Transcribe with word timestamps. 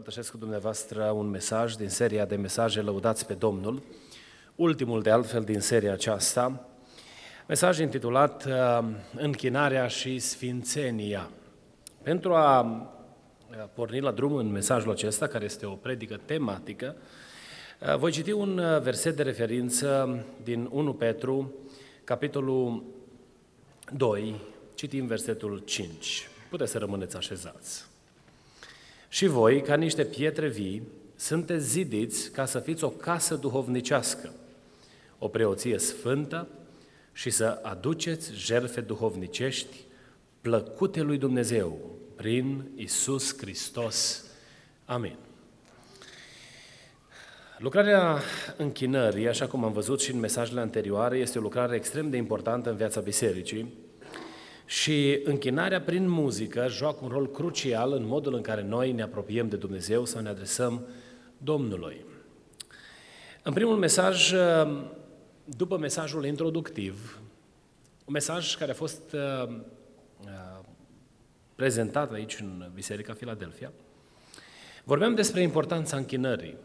Împărtășesc 0.00 0.32
cu 0.32 0.38
dumneavoastră 0.38 1.04
un 1.04 1.26
mesaj 1.26 1.74
din 1.74 1.88
seria 1.88 2.24
de 2.24 2.36
mesaje 2.36 2.80
Lăudați 2.80 3.26
pe 3.26 3.34
Domnul, 3.34 3.82
ultimul 4.54 5.02
de 5.02 5.10
altfel 5.10 5.42
din 5.42 5.60
seria 5.60 5.92
aceasta, 5.92 6.68
mesaj 7.48 7.78
intitulat 7.78 8.44
uh, 8.44 8.84
Închinarea 9.16 9.86
și 9.86 10.18
Sfințenia. 10.18 11.30
Pentru 12.02 12.34
a 12.34 12.60
uh, 12.60 13.64
porni 13.74 14.00
la 14.00 14.10
drum 14.10 14.34
în 14.34 14.50
mesajul 14.50 14.90
acesta, 14.90 15.26
care 15.26 15.44
este 15.44 15.66
o 15.66 15.74
predică 15.74 16.20
tematică, 16.24 16.96
uh, 17.80 17.96
voi 17.96 18.10
citi 18.10 18.30
un 18.30 18.60
verset 18.82 19.16
de 19.16 19.22
referință 19.22 20.18
din 20.42 20.68
1 20.70 20.94
Petru, 20.94 21.54
capitolul 22.04 22.84
2, 23.96 24.40
citim 24.74 25.06
versetul 25.06 25.62
5. 25.64 26.28
Puteți 26.50 26.70
să 26.70 26.78
rămâneți 26.78 27.16
așezați. 27.16 27.89
Și 29.12 29.26
voi, 29.26 29.62
ca 29.62 29.76
niște 29.76 30.04
pietre 30.04 30.48
vii, 30.48 30.82
sunteți 31.16 31.68
zidiți 31.68 32.30
ca 32.30 32.44
să 32.44 32.58
fiți 32.58 32.84
o 32.84 32.88
casă 32.88 33.34
duhovnicească, 33.34 34.32
o 35.18 35.28
preoție 35.28 35.78
sfântă 35.78 36.48
și 37.12 37.30
să 37.30 37.58
aduceți 37.62 38.32
jerfe 38.34 38.80
duhovnicești 38.80 39.76
plăcute 40.40 41.00
lui 41.00 41.18
Dumnezeu 41.18 41.78
prin 42.16 42.70
Isus 42.76 43.36
Hristos. 43.38 44.24
Amin. 44.84 45.16
Lucrarea 47.58 48.18
închinării, 48.56 49.28
așa 49.28 49.46
cum 49.46 49.64
am 49.64 49.72
văzut 49.72 50.00
și 50.00 50.12
în 50.12 50.18
mesajele 50.18 50.60
anterioare, 50.60 51.18
este 51.18 51.38
o 51.38 51.42
lucrare 51.42 51.76
extrem 51.76 52.10
de 52.10 52.16
importantă 52.16 52.70
în 52.70 52.76
viața 52.76 53.00
bisericii, 53.00 53.74
și 54.70 55.20
închinarea 55.24 55.80
prin 55.80 56.08
muzică 56.08 56.66
joacă 56.68 56.98
un 57.02 57.08
rol 57.08 57.30
crucial 57.30 57.92
în 57.92 58.06
modul 58.06 58.34
în 58.34 58.40
care 58.40 58.62
noi 58.62 58.92
ne 58.92 59.02
apropiem 59.02 59.48
de 59.48 59.56
Dumnezeu 59.56 60.04
sau 60.04 60.22
ne 60.22 60.28
adresăm 60.28 60.86
Domnului. 61.38 62.04
În 63.42 63.52
primul 63.52 63.76
mesaj, 63.76 64.32
după 65.44 65.78
mesajul 65.78 66.24
introductiv, 66.24 67.20
un 68.04 68.12
mesaj 68.12 68.56
care 68.56 68.70
a 68.70 68.74
fost 68.74 69.02
uh, 69.12 69.48
uh, 69.48 70.58
prezentat 71.54 72.12
aici 72.12 72.38
în 72.40 72.70
Biserica 72.74 73.12
Filadelfia, 73.12 73.72
vorbeam 74.84 75.14
despre 75.14 75.42
importanța 75.42 75.96
închinării 75.96 76.56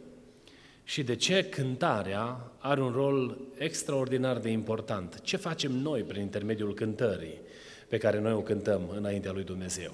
și 0.84 1.03
de 1.03 1.16
ce 1.16 1.44
cântarea 1.44 2.52
are 2.58 2.81
un 2.81 2.92
rol 2.92 3.38
extraordinar 3.58 4.38
de 4.38 4.50
important. 4.50 5.22
Ce 5.22 5.38
facem 5.38 5.72
noi 5.72 6.02
prin 6.02 6.22
intermediul 6.22 6.73
cântării? 6.73 7.44
Pe 7.88 7.97
care 7.97 8.19
noi 8.19 8.31
o 8.31 8.41
cântăm 8.41 8.81
înaintea 8.95 9.31
lui 9.31 9.44
Dumnezeu. 9.44 9.94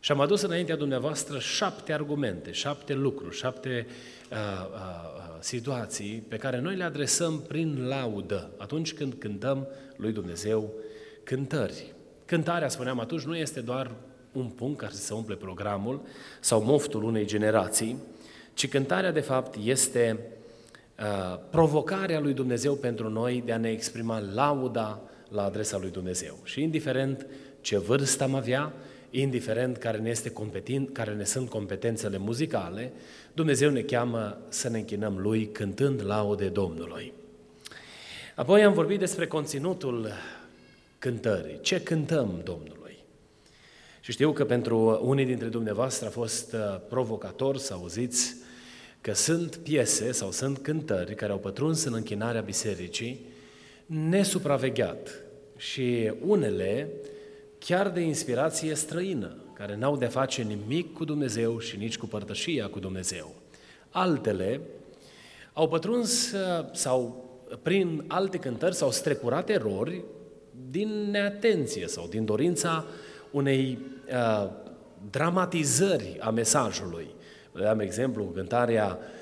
Și 0.00 0.12
am 0.12 0.20
adus 0.20 0.42
înaintea 0.42 0.76
dumneavoastră 0.76 1.38
șapte 1.38 1.92
argumente, 1.92 2.52
șapte 2.52 2.94
lucruri, 2.94 3.36
șapte 3.36 3.86
uh, 4.30 4.36
uh, 4.72 5.36
situații 5.40 6.24
pe 6.28 6.36
care 6.36 6.60
noi 6.60 6.76
le 6.76 6.84
adresăm 6.84 7.40
prin 7.40 7.86
laudă 7.86 8.50
atunci 8.56 8.94
când 8.94 9.14
cântăm 9.18 9.66
lui 9.96 10.12
Dumnezeu 10.12 10.72
cântări. 11.22 11.92
Cântarea, 12.24 12.68
spuneam 12.68 13.00
atunci, 13.00 13.22
nu 13.22 13.36
este 13.36 13.60
doar 13.60 13.90
un 14.32 14.46
punct 14.46 14.78
care 14.78 14.92
să 14.92 15.14
umple 15.14 15.34
programul 15.34 16.00
sau 16.40 16.62
moftul 16.62 17.02
unei 17.02 17.26
generații, 17.26 17.96
ci 18.54 18.68
cântarea, 18.68 19.12
de 19.12 19.20
fapt, 19.20 19.54
este 19.62 20.18
uh, 20.98 21.38
provocarea 21.50 22.20
lui 22.20 22.32
Dumnezeu 22.32 22.74
pentru 22.74 23.08
noi 23.08 23.42
de 23.44 23.52
a 23.52 23.56
ne 23.56 23.70
exprima 23.70 24.18
lauda 24.18 25.00
la 25.28 25.44
adresa 25.44 25.78
lui 25.78 25.90
Dumnezeu. 25.90 26.38
Și 26.44 26.62
indiferent 26.62 27.26
ce 27.60 27.78
vârstă 27.78 28.22
am 28.22 28.34
avea, 28.34 28.72
indiferent 29.10 29.76
care 29.76 29.98
ne, 29.98 30.10
este 30.10 30.30
competent, 30.30 30.92
care 30.92 31.14
ne 31.14 31.24
sunt 31.24 31.48
competențele 31.48 32.18
muzicale, 32.18 32.92
Dumnezeu 33.32 33.70
ne 33.70 33.80
cheamă 33.80 34.38
să 34.48 34.68
ne 34.68 34.78
închinăm 34.78 35.18
Lui 35.18 35.48
cântând 35.52 36.04
laude 36.04 36.48
Domnului. 36.48 37.12
Apoi 38.34 38.64
am 38.64 38.72
vorbit 38.72 38.98
despre 38.98 39.26
conținutul 39.26 40.12
cântării. 40.98 41.58
Ce 41.60 41.80
cântăm 41.80 42.40
Domnului? 42.44 42.74
Și 44.00 44.12
știu 44.12 44.32
că 44.32 44.44
pentru 44.44 45.00
unii 45.04 45.24
dintre 45.24 45.48
dumneavoastră 45.48 46.06
a 46.06 46.10
fost 46.10 46.52
uh, 46.52 46.80
provocator 46.88 47.56
să 47.56 47.72
auziți 47.72 48.34
că 49.00 49.14
sunt 49.14 49.56
piese 49.56 50.12
sau 50.12 50.30
sunt 50.30 50.58
cântări 50.58 51.14
care 51.14 51.32
au 51.32 51.38
pătruns 51.38 51.84
în 51.84 51.94
închinarea 51.94 52.40
bisericii 52.40 53.26
nesupravegheat 53.86 55.24
și 55.56 56.12
unele 56.26 56.88
chiar 57.58 57.88
de 57.90 58.00
inspirație 58.00 58.74
străină, 58.74 59.36
care 59.52 59.76
n-au 59.76 59.96
de 59.96 60.06
face 60.06 60.42
nimic 60.42 60.92
cu 60.92 61.04
Dumnezeu 61.04 61.58
și 61.58 61.76
nici 61.76 61.98
cu 61.98 62.06
părtășia 62.06 62.66
cu 62.66 62.78
Dumnezeu. 62.78 63.34
Altele 63.90 64.60
au 65.52 65.68
pătruns 65.68 66.32
uh, 66.32 66.64
sau 66.72 67.24
prin 67.62 68.04
alte 68.06 68.38
cântări 68.38 68.74
s-au 68.74 68.90
strecurat 68.90 69.48
erori 69.48 70.04
din 70.70 70.88
neatenție 71.10 71.86
sau 71.86 72.06
din 72.08 72.24
dorința 72.24 72.84
unei 73.30 73.78
uh, 74.08 74.50
dramatizări 75.10 76.16
a 76.20 76.30
mesajului. 76.30 77.06
Am 77.68 77.80
exemplu 77.80 78.24
cântarea 78.24 78.98
uh, 79.00 79.15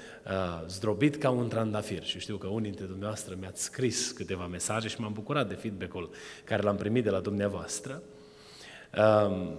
zdrobit 0.66 1.16
ca 1.16 1.30
un 1.30 1.48
trandafir. 1.48 2.02
Și 2.02 2.18
știu 2.18 2.36
că 2.36 2.46
unii 2.46 2.68
dintre 2.68 2.84
dumneavoastră 2.84 3.36
mi-ați 3.40 3.62
scris 3.62 4.10
câteva 4.10 4.46
mesaje 4.46 4.88
și 4.88 5.00
m-am 5.00 5.12
bucurat 5.12 5.48
de 5.48 5.54
feedback-ul 5.54 6.10
care 6.44 6.62
l-am 6.62 6.76
primit 6.76 7.04
de 7.04 7.10
la 7.10 7.20
dumneavoastră. 7.20 8.02
Uh, 8.98 9.52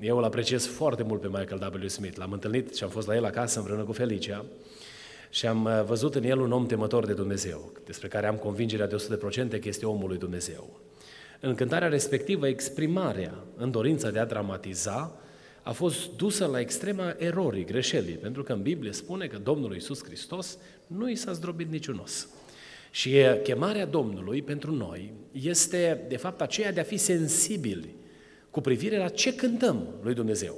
eu 0.00 0.16
îl 0.16 0.24
apreciez 0.24 0.66
foarte 0.66 1.02
mult 1.02 1.20
pe 1.20 1.26
Michael 1.26 1.80
W. 1.82 1.86
Smith. 1.86 2.16
L-am 2.16 2.32
întâlnit 2.32 2.76
și 2.76 2.84
am 2.84 2.90
fost 2.90 3.06
la 3.06 3.14
el 3.14 3.24
acasă 3.24 3.58
împreună 3.58 3.82
cu 3.82 3.92
Felicia 3.92 4.44
și 5.30 5.46
am 5.46 5.64
uh, 5.64 5.82
văzut 5.84 6.14
în 6.14 6.24
el 6.24 6.40
un 6.40 6.52
om 6.52 6.66
temător 6.66 7.06
de 7.06 7.12
Dumnezeu, 7.12 7.72
despre 7.84 8.08
care 8.08 8.26
am 8.26 8.36
convingerea 8.36 8.86
de 8.86 8.96
100% 8.96 9.60
că 9.60 9.68
este 9.68 9.86
omul 9.86 10.08
lui 10.08 10.18
Dumnezeu. 10.18 10.80
În 11.40 11.54
cântarea 11.54 11.88
respectivă, 11.88 12.48
exprimarea 12.48 13.34
în 13.56 13.70
dorința 13.70 14.10
de 14.10 14.18
a 14.18 14.24
dramatiza 14.24 15.20
a 15.66 15.72
fost 15.72 16.10
dusă 16.16 16.46
la 16.46 16.60
extrema 16.60 17.14
erorii, 17.18 17.64
greșelii, 17.64 18.14
pentru 18.14 18.42
că 18.42 18.52
în 18.52 18.62
Biblie 18.62 18.92
spune 18.92 19.26
că 19.26 19.38
Domnul 19.38 19.74
Iisus 19.74 20.04
Hristos 20.04 20.58
nu 20.86 21.10
i 21.10 21.14
s-a 21.14 21.32
zdrobit 21.32 21.70
niciun 21.70 22.00
os. 22.02 22.28
Și 22.90 23.14
chemarea 23.42 23.86
Domnului 23.86 24.42
pentru 24.42 24.72
noi 24.72 25.12
este, 25.32 26.04
de 26.08 26.16
fapt, 26.16 26.40
aceea 26.40 26.72
de 26.72 26.80
a 26.80 26.82
fi 26.82 26.96
sensibili 26.96 27.94
cu 28.50 28.60
privire 28.60 28.98
la 28.98 29.08
ce 29.08 29.34
cântăm 29.34 29.88
lui 30.02 30.14
Dumnezeu. 30.14 30.56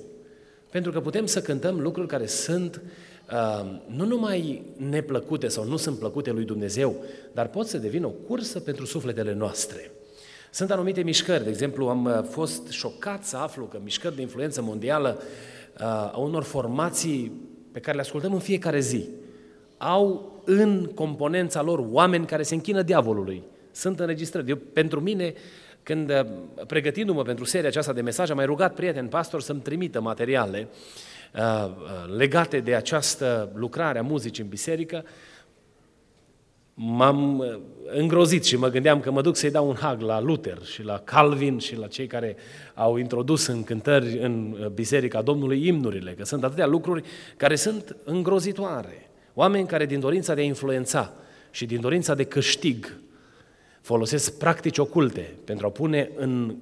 Pentru 0.71 0.93
că 0.93 1.01
putem 1.01 1.27
să 1.27 1.41
cântăm 1.41 1.81
lucruri 1.81 2.09
care 2.09 2.27
sunt 2.27 2.83
uh, 3.31 3.81
nu 3.87 4.05
numai 4.05 4.63
neplăcute 4.77 5.49
sau 5.49 5.65
nu 5.65 5.77
sunt 5.77 5.99
plăcute 5.99 6.31
lui 6.31 6.45
Dumnezeu, 6.45 7.05
dar 7.33 7.49
pot 7.49 7.67
să 7.67 7.79
devină 7.79 8.07
o 8.07 8.11
cursă 8.11 8.61
pentru 8.61 8.85
sufletele 8.85 9.35
noastre. 9.35 9.91
Sunt 10.51 10.71
anumite 10.71 11.03
mișcări, 11.03 11.43
de 11.43 11.49
exemplu, 11.49 11.89
am 11.89 12.05
uh, 12.05 12.23
fost 12.31 12.69
șocat 12.69 13.25
să 13.25 13.37
aflu 13.37 13.65
că 13.65 13.79
mișcări 13.83 14.15
de 14.15 14.21
influență 14.21 14.63
mondială 14.63 15.19
uh, 15.19 15.83
a 15.87 16.17
unor 16.17 16.43
formații 16.43 17.33
pe 17.73 17.81
care 17.81 17.97
le 17.97 18.03
ascultăm 18.03 18.33
în 18.33 18.39
fiecare 18.39 18.81
zi 18.81 19.09
au 19.77 20.33
în 20.45 20.85
componența 20.95 21.63
lor 21.63 21.87
oameni 21.91 22.27
care 22.27 22.43
se 22.43 22.55
închină 22.55 22.83
diavolului. 22.83 23.43
Sunt 23.71 24.01
înregistrări. 24.01 24.51
Eu, 24.51 24.57
pentru 24.57 25.01
mine, 25.01 25.35
când 25.83 26.11
uh, 26.11 26.27
pregătindu-mă 26.67 27.23
pentru 27.23 27.45
seria 27.45 27.69
aceasta 27.69 27.93
de 27.93 28.01
mesaj, 28.01 28.31
am 28.31 28.37
mai 28.37 28.47
rugat 28.47 28.75
prieten 28.75 29.07
pastor 29.07 29.41
să-mi 29.41 29.61
trimită 29.61 30.01
materiale 30.01 30.69
legate 32.17 32.61
de 32.61 32.75
această 32.75 33.53
lucrare 33.55 33.99
a 33.99 34.03
muzicii 34.03 34.43
în 34.43 34.49
biserică 34.49 35.05
m-am 36.81 37.39
uh, 37.39 37.59
îngrozit 37.85 38.45
și 38.45 38.57
mă 38.57 38.69
gândeam 38.69 39.01
că 39.01 39.11
mă 39.11 39.21
duc 39.21 39.37
să-i 39.37 39.51
dau 39.51 39.69
un 39.69 39.75
hag 39.75 40.01
la 40.01 40.21
Luther 40.21 40.59
și 40.63 40.83
la 40.83 40.99
Calvin 40.99 41.59
și 41.59 41.77
la 41.77 41.87
cei 41.87 42.07
care 42.07 42.37
au 42.75 42.97
introdus 42.97 43.47
în 43.47 43.65
cântări 43.65 44.19
în 44.19 44.57
uh, 44.61 44.67
Biserica 44.67 45.23
Domnului 45.23 45.67
imnurile, 45.67 46.13
că 46.13 46.25
sunt 46.25 46.45
atâtea 46.45 46.67
lucruri 46.67 47.03
care 47.37 47.57
sunt 47.57 47.97
îngrozitoare. 48.05 49.11
Oameni 49.35 49.67
care 49.67 49.87
din 49.87 50.01
dorința 50.01 50.35
de 50.35 50.41
a 50.41 50.45
influența 50.45 51.13
și 51.51 51.67
din 51.67 51.81
dorința 51.81 52.15
de 52.15 52.25
câștig 52.25 53.01
folosesc 53.81 54.39
practici 54.39 54.79
oculte 54.79 55.35
pentru 55.45 55.67
a 55.67 55.71
pune 55.71 56.11
în 56.17 56.57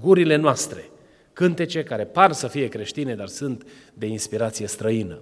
gurile 0.00 0.36
noastre 0.36 0.90
cântece 1.32 1.82
care 1.82 2.04
par 2.04 2.32
să 2.32 2.46
fie 2.46 2.68
creștine, 2.68 3.14
dar 3.14 3.26
sunt 3.26 3.66
de 3.94 4.06
inspirație 4.06 4.66
străină. 4.66 5.20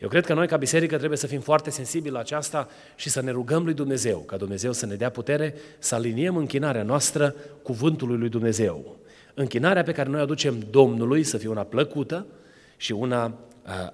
Eu 0.00 0.08
cred 0.08 0.26
că 0.26 0.34
noi, 0.34 0.46
ca 0.46 0.56
biserică, 0.56 0.96
trebuie 0.96 1.18
să 1.18 1.26
fim 1.26 1.40
foarte 1.40 1.70
sensibili 1.70 2.12
la 2.12 2.18
aceasta 2.18 2.68
și 2.96 3.08
să 3.08 3.22
ne 3.22 3.30
rugăm 3.30 3.64
lui 3.64 3.74
Dumnezeu, 3.74 4.18
ca 4.18 4.36
Dumnezeu 4.36 4.72
să 4.72 4.86
ne 4.86 4.94
dea 4.94 5.10
putere 5.10 5.54
să 5.78 5.94
aliniem 5.94 6.36
închinarea 6.36 6.82
noastră 6.82 7.34
cuvântului 7.62 8.18
lui 8.18 8.28
Dumnezeu. 8.28 8.96
Închinarea 9.34 9.82
pe 9.82 9.92
care 9.92 10.08
noi 10.08 10.20
o 10.20 10.22
aducem 10.22 10.66
Domnului 10.70 11.22
să 11.22 11.36
fie 11.36 11.48
una 11.48 11.62
plăcută 11.62 12.26
și 12.76 12.92
una 12.92 13.38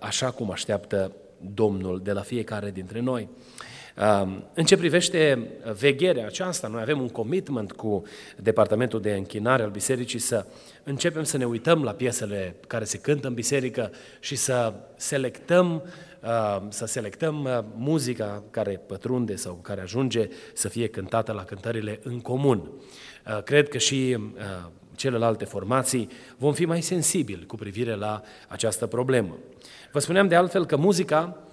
așa 0.01 0.31
cum 0.31 0.51
așteaptă 0.51 1.13
Domnul 1.55 2.01
de 2.03 2.13
la 2.13 2.21
fiecare 2.21 2.71
dintre 2.71 3.01
noi. 3.01 3.29
În 4.55 4.65
ce 4.65 4.77
privește 4.77 5.49
vegherea 5.79 6.27
aceasta, 6.27 6.69
noi 6.69 6.81
avem 6.81 7.01
un 7.01 7.09
commitment 7.09 7.73
cu 7.73 8.03
Departamentul 8.37 9.01
de 9.01 9.13
Închinare 9.13 9.63
al 9.63 9.71
Bisericii 9.71 10.19
să 10.19 10.47
începem 10.83 11.23
să 11.23 11.37
ne 11.37 11.45
uităm 11.45 11.83
la 11.83 11.93
piesele 11.93 12.55
care 12.67 12.85
se 12.85 12.99
cântă 12.99 13.27
în 13.27 13.35
biserică 13.35 13.91
și 14.21 14.37
să 14.37 14.75
selectăm, 14.97 15.83
să 16.69 16.87
selectăm 16.87 17.65
muzica 17.77 18.43
care 18.51 18.81
pătrunde 18.87 19.37
sau 19.37 19.55
care 19.55 19.81
ajunge 19.81 20.29
să 20.53 20.69
fie 20.69 20.87
cântată 20.87 21.33
la 21.33 21.45
cântările 21.45 22.01
în 22.03 22.21
comun. 22.21 22.71
Cred 23.45 23.69
că 23.69 23.79
și 23.79 24.19
celelalte 24.97 25.45
formații 25.45 26.09
vom 26.37 26.53
fi 26.53 26.65
mai 26.65 26.81
sensibili 26.81 27.47
cu 27.47 27.57
privire 27.57 27.95
la 27.95 28.23
această 28.49 28.87
problemă. 28.87 29.37
Vă 29.93 29.99
spuneam 29.99 30.29
de 30.29 30.35
altfel 30.35 30.67
că 30.67 30.77
muzica 30.77 31.37
Uh, 31.37 31.52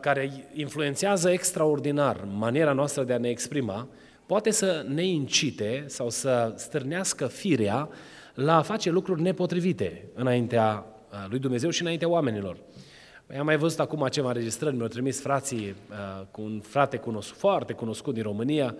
care 0.00 0.48
influențează 0.52 1.30
extraordinar 1.30 2.24
maniera 2.36 2.72
noastră 2.72 3.02
de 3.02 3.12
a 3.12 3.18
ne 3.18 3.28
exprima, 3.28 3.88
poate 4.26 4.50
să 4.50 4.84
ne 4.88 5.04
incite 5.04 5.84
sau 5.86 6.10
să 6.10 6.52
stârnească 6.56 7.26
firea 7.26 7.88
la 8.34 8.56
a 8.56 8.62
face 8.62 8.90
lucruri 8.90 9.22
nepotrivite 9.22 10.04
înaintea 10.14 10.86
uh, 11.10 11.16
lui 11.28 11.38
Dumnezeu 11.38 11.70
și 11.70 11.82
înaintea 11.82 12.08
oamenilor. 12.08 12.56
Păi 13.26 13.36
am 13.36 13.44
mai 13.44 13.56
văzut 13.56 13.78
acum 13.78 14.06
ceva 14.10 14.28
înregistrări, 14.28 14.76
mi-au 14.76 14.88
trimis 14.88 15.20
frații 15.20 15.68
uh, 15.90 16.26
cu 16.30 16.42
un 16.42 16.60
frate 16.60 16.96
cunoscut, 16.96 17.38
foarte 17.38 17.72
cunoscut 17.72 18.14
din 18.14 18.22
România, 18.22 18.76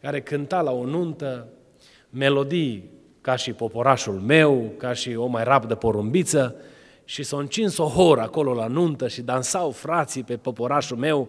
care 0.00 0.20
cânta 0.20 0.60
la 0.60 0.70
o 0.70 0.84
nuntă 0.84 1.48
melodii 2.10 2.90
ca 3.20 3.36
și 3.36 3.52
poporașul 3.52 4.14
meu, 4.14 4.72
ca 4.76 4.92
și 4.92 5.14
o 5.14 5.26
mai 5.26 5.44
rabdă 5.44 5.74
porumbiță, 5.74 6.56
și 7.04 7.22
s-a 7.22 7.36
încins 7.36 7.78
o 7.78 7.86
horă 7.86 8.20
acolo 8.20 8.54
la 8.54 8.66
nuntă 8.66 9.08
și 9.08 9.22
dansau 9.22 9.70
frații 9.70 10.22
pe 10.22 10.36
poporașul 10.36 10.96
meu 10.96 11.28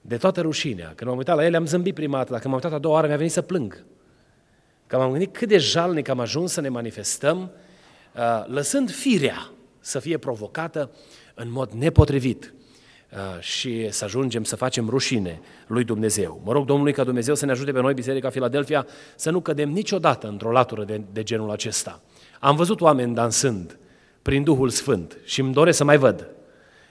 de 0.00 0.16
toată 0.16 0.40
rușinea. 0.40 0.92
Când 0.94 1.08
m-am 1.10 1.18
uitat 1.18 1.36
la 1.36 1.44
ele, 1.44 1.56
am 1.56 1.66
zâmbit 1.66 1.94
prima 1.94 2.16
dată, 2.16 2.32
dacă 2.32 2.48
m-am 2.48 2.56
uitat 2.56 2.72
a 2.72 2.78
doua 2.78 2.94
oară, 2.94 3.06
mi-a 3.06 3.16
venit 3.16 3.32
să 3.32 3.42
plâng. 3.42 3.84
Că 4.86 4.96
m-am 4.96 5.10
gândit 5.10 5.36
cât 5.36 5.48
de 5.48 5.58
jalnic 5.58 6.08
am 6.08 6.20
ajuns 6.20 6.52
să 6.52 6.60
ne 6.60 6.68
manifestăm, 6.68 7.50
uh, 8.16 8.44
lăsând 8.46 8.90
firea 8.90 9.50
să 9.80 9.98
fie 9.98 10.18
provocată 10.18 10.90
în 11.34 11.50
mod 11.50 11.70
nepotrivit 11.70 12.54
uh, 13.12 13.40
și 13.40 13.90
să 13.90 14.04
ajungem 14.04 14.44
să 14.44 14.56
facem 14.56 14.88
rușine 14.88 15.40
lui 15.66 15.84
Dumnezeu. 15.84 16.40
Mă 16.44 16.52
rog 16.52 16.66
Domnului 16.66 16.92
ca 16.92 17.04
Dumnezeu 17.04 17.34
să 17.34 17.44
ne 17.44 17.50
ajute 17.50 17.72
pe 17.72 17.80
noi, 17.80 17.94
Biserica 17.94 18.30
Filadelfia, 18.30 18.86
să 19.16 19.30
nu 19.30 19.40
cădem 19.40 19.70
niciodată 19.70 20.28
într-o 20.28 20.50
latură 20.50 20.84
de, 20.84 21.00
de 21.12 21.22
genul 21.22 21.50
acesta. 21.50 22.02
Am 22.40 22.56
văzut 22.56 22.80
oameni 22.80 23.14
dansând, 23.14 23.78
prin 24.28 24.42
Duhul 24.42 24.68
Sfânt 24.68 25.18
și 25.24 25.40
îmi 25.40 25.52
doresc 25.52 25.76
să 25.76 25.84
mai 25.84 25.96
văd. 25.96 26.28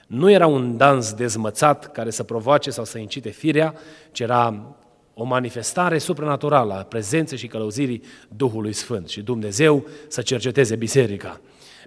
Nu 0.06 0.30
era 0.30 0.46
un 0.46 0.76
dans 0.76 1.12
dezmățat 1.12 1.92
care 1.92 2.10
să 2.10 2.22
provoace 2.22 2.70
sau 2.70 2.84
să 2.84 2.98
incite 2.98 3.28
firea, 3.28 3.74
ci 4.12 4.20
era 4.20 4.76
o 5.14 5.24
manifestare 5.24 5.98
supranaturală 5.98 6.72
a 6.74 6.82
prezenței 6.82 7.38
și 7.38 7.46
călăuzirii 7.46 8.02
Duhului 8.28 8.72
Sfânt 8.72 9.08
și 9.08 9.22
Dumnezeu 9.22 9.86
să 10.08 10.22
cerceteze 10.22 10.76
biserica. 10.76 11.40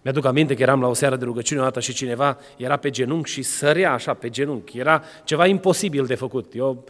Mi-aduc 0.04 0.26
aminte 0.26 0.54
că 0.54 0.62
eram 0.62 0.82
la 0.82 0.88
o 0.88 0.94
seară 0.94 1.16
de 1.16 1.26
rugăciune 1.26 1.60
o 1.60 1.64
dată 1.64 1.80
și 1.80 1.94
cineva 1.94 2.38
era 2.58 2.78
pe 2.78 2.90
genunchi 2.90 3.30
și 3.32 3.42
sărea 3.42 3.94
așa 3.94 4.14
pe 4.14 4.30
genunchi. 4.30 4.78
Era 4.78 5.04
ceva 5.24 5.46
imposibil 5.46 6.06
de 6.06 6.16
făcut. 6.16 6.54
Eu, 6.56 6.84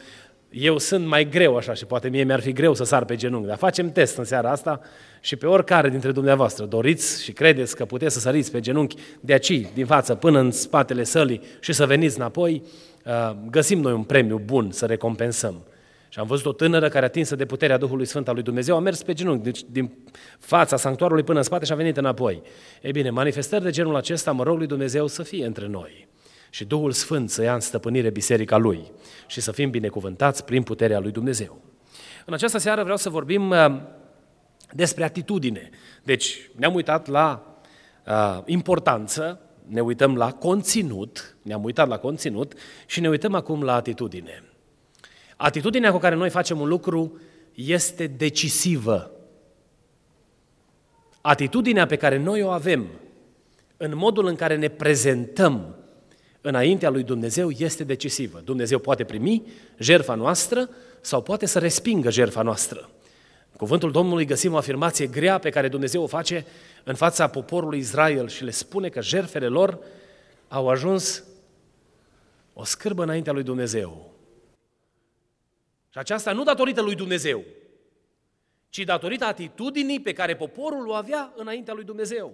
eu 0.52 0.78
sunt 0.78 1.06
mai 1.06 1.30
greu 1.30 1.58
așa 1.58 1.74
și 1.74 1.86
poate 1.86 2.10
mie 2.10 2.24
mi-ar 2.24 2.40
fi 2.40 2.54
greu 2.54 2.74
să 2.74 2.84
sar 2.84 3.06
pe 3.06 3.16
genunchi, 3.16 3.48
dar 3.48 3.58
facem 3.58 3.92
test 3.92 4.18
în 4.18 4.24
seara 4.24 4.52
asta 4.52 4.82
și 5.22 5.36
pe 5.36 5.46
oricare 5.46 5.90
dintre 5.90 6.12
dumneavoastră 6.12 6.66
doriți 6.66 7.24
și 7.24 7.32
credeți 7.32 7.76
că 7.76 7.86
puteți 7.86 8.14
să 8.14 8.20
săriți 8.20 8.52
pe 8.52 8.60
genunchi 8.60 8.96
de 9.20 9.34
aici, 9.34 9.68
din 9.74 9.86
față, 9.86 10.16
până 10.16 10.40
în 10.40 10.52
spatele 10.52 11.04
sălii 11.04 11.42
și 11.60 11.74
să 11.74 11.86
veniți 11.86 12.18
înapoi, 12.18 12.64
uh, 13.06 13.36
găsim 13.50 13.80
noi 13.80 13.94
un 13.94 14.04
premiu 14.04 14.42
bun 14.46 14.72
să 14.72 14.86
recompensăm. 14.86 15.62
Și 16.10 16.20
am 16.20 16.28
văzut 16.28 16.46
o 16.46 16.52
tânără 16.54 16.90
care 16.90 17.06
atinsă 17.06 17.36
de 17.36 17.46
puterea 17.46 17.78
Duhului 17.78 18.06
Sfânt 18.06 18.28
al 18.28 18.34
lui 18.34 18.44
Dumnezeu, 18.44 18.76
a 18.76 18.80
mers 18.80 19.04
pe 19.04 19.14
genunchi, 19.14 19.44
deci 19.44 19.64
din 19.70 19.92
fața 20.40 20.78
sanctuarului 20.78 21.24
până 21.24 21.38
în 21.38 21.44
spate 21.44 21.66
și 21.66 21.72
a 21.72 21.76
venit 21.76 21.98
înapoi. 21.98 22.42
Ei 22.82 22.92
bine, 22.92 23.10
manifestări 23.10 23.64
de 23.64 23.70
genul 23.70 23.96
acesta, 23.96 24.32
mă 24.32 24.44
rog 24.44 24.58
lui 24.58 24.68
Dumnezeu 24.68 25.08
să 25.08 25.24
fie 25.24 25.46
între 25.46 25.68
noi 25.68 26.10
și 26.54 26.66
Duhul 26.66 26.92
Sfânt 26.92 27.30
să 27.30 27.42
ia 27.42 27.54
în 27.54 27.60
stăpânire 27.60 28.10
biserica 28.10 28.58
Lui 28.58 28.92
și 29.28 29.42
să 29.42 29.52
fim 29.52 29.70
binecuvântați 29.70 30.46
prin 30.46 30.64
puterea 30.64 31.00
Lui 31.00 31.12
Dumnezeu. 31.12 31.62
În 32.26 32.34
această 32.34 32.58
seară 32.58 32.82
vreau 32.82 32.98
să 32.98 33.10
vorbim 33.10 33.50
uh, 33.50 33.82
despre 34.72 35.04
atitudine. 35.04 35.70
Deci 36.04 36.50
ne-am 36.56 36.74
uitat 36.74 37.08
la 37.08 37.56
uh, 38.08 38.42
importanță, 38.46 39.40
ne 39.68 39.82
uităm 39.82 40.16
la 40.16 40.32
conținut, 40.32 41.38
ne-am 41.42 41.64
uitat 41.64 41.88
la 41.88 41.98
conținut 41.98 42.54
și 42.86 43.00
ne 43.00 43.10
uităm 43.10 43.34
acum 43.34 43.64
la 43.64 43.76
atitudine. 43.76 44.44
Atitudinea 45.38 45.92
cu 45.92 45.98
care 45.98 46.16
noi 46.16 46.30
facem 46.30 46.60
un 46.60 46.68
lucru 46.68 47.20
este 47.54 48.08
decisivă. 48.08 49.12
Atitudinea 51.22 51.86
pe 51.86 51.96
care 51.96 52.18
noi 52.18 52.42
o 52.42 52.50
avem 52.50 52.88
în 53.78 53.96
modul 53.96 54.26
în 54.26 54.36
care 54.36 54.56
ne 54.56 54.68
prezentăm 54.68 55.76
înaintea 56.42 56.90
lui 56.90 57.04
Dumnezeu 57.04 57.50
este 57.50 57.84
decisivă. 57.84 58.42
Dumnezeu 58.46 58.80
poate 58.80 59.04
primi 59.04 59.44
jertfa 59.78 60.16
noastră 60.16 60.70
sau 61.02 61.22
poate 61.22 61.46
să 61.46 61.60
respingă 61.60 62.12
jertfa 62.12 62.42
noastră. 62.42 62.90
În 63.52 63.58
cuvântul 63.58 63.92
Domnului 63.92 64.26
găsim 64.26 64.54
o 64.54 64.58
afirmație 64.58 65.08
grea 65.08 65.38
pe 65.38 65.50
care 65.50 65.68
Dumnezeu 65.68 66.04
o 66.04 66.08
face 66.08 66.46
în 66.84 66.96
fața 66.96 67.28
poporului 67.28 67.80
Israel 67.80 68.28
și 68.28 68.44
le 68.44 68.52
spune 68.52 68.90
că 68.90 69.02
jertfele 69.02 69.48
lor 69.48 69.80
au 70.48 70.70
ajuns 70.70 71.24
o 72.54 72.64
scârbă 72.64 73.04
înaintea 73.04 73.34
lui 73.34 73.44
Dumnezeu. 73.44 74.12
Și 75.90 75.98
aceasta 75.98 76.32
nu 76.32 76.44
datorită 76.44 76.82
lui 76.82 76.96
Dumnezeu, 76.96 77.44
ci 78.70 78.84
datorită 78.84 79.26
atitudinii 79.26 80.02
pe 80.02 80.14
care 80.14 80.36
poporul 80.36 80.88
o 80.88 80.94
avea 80.94 81.34
înaintea 81.36 81.74
lui 81.74 81.84
Dumnezeu. 81.84 82.34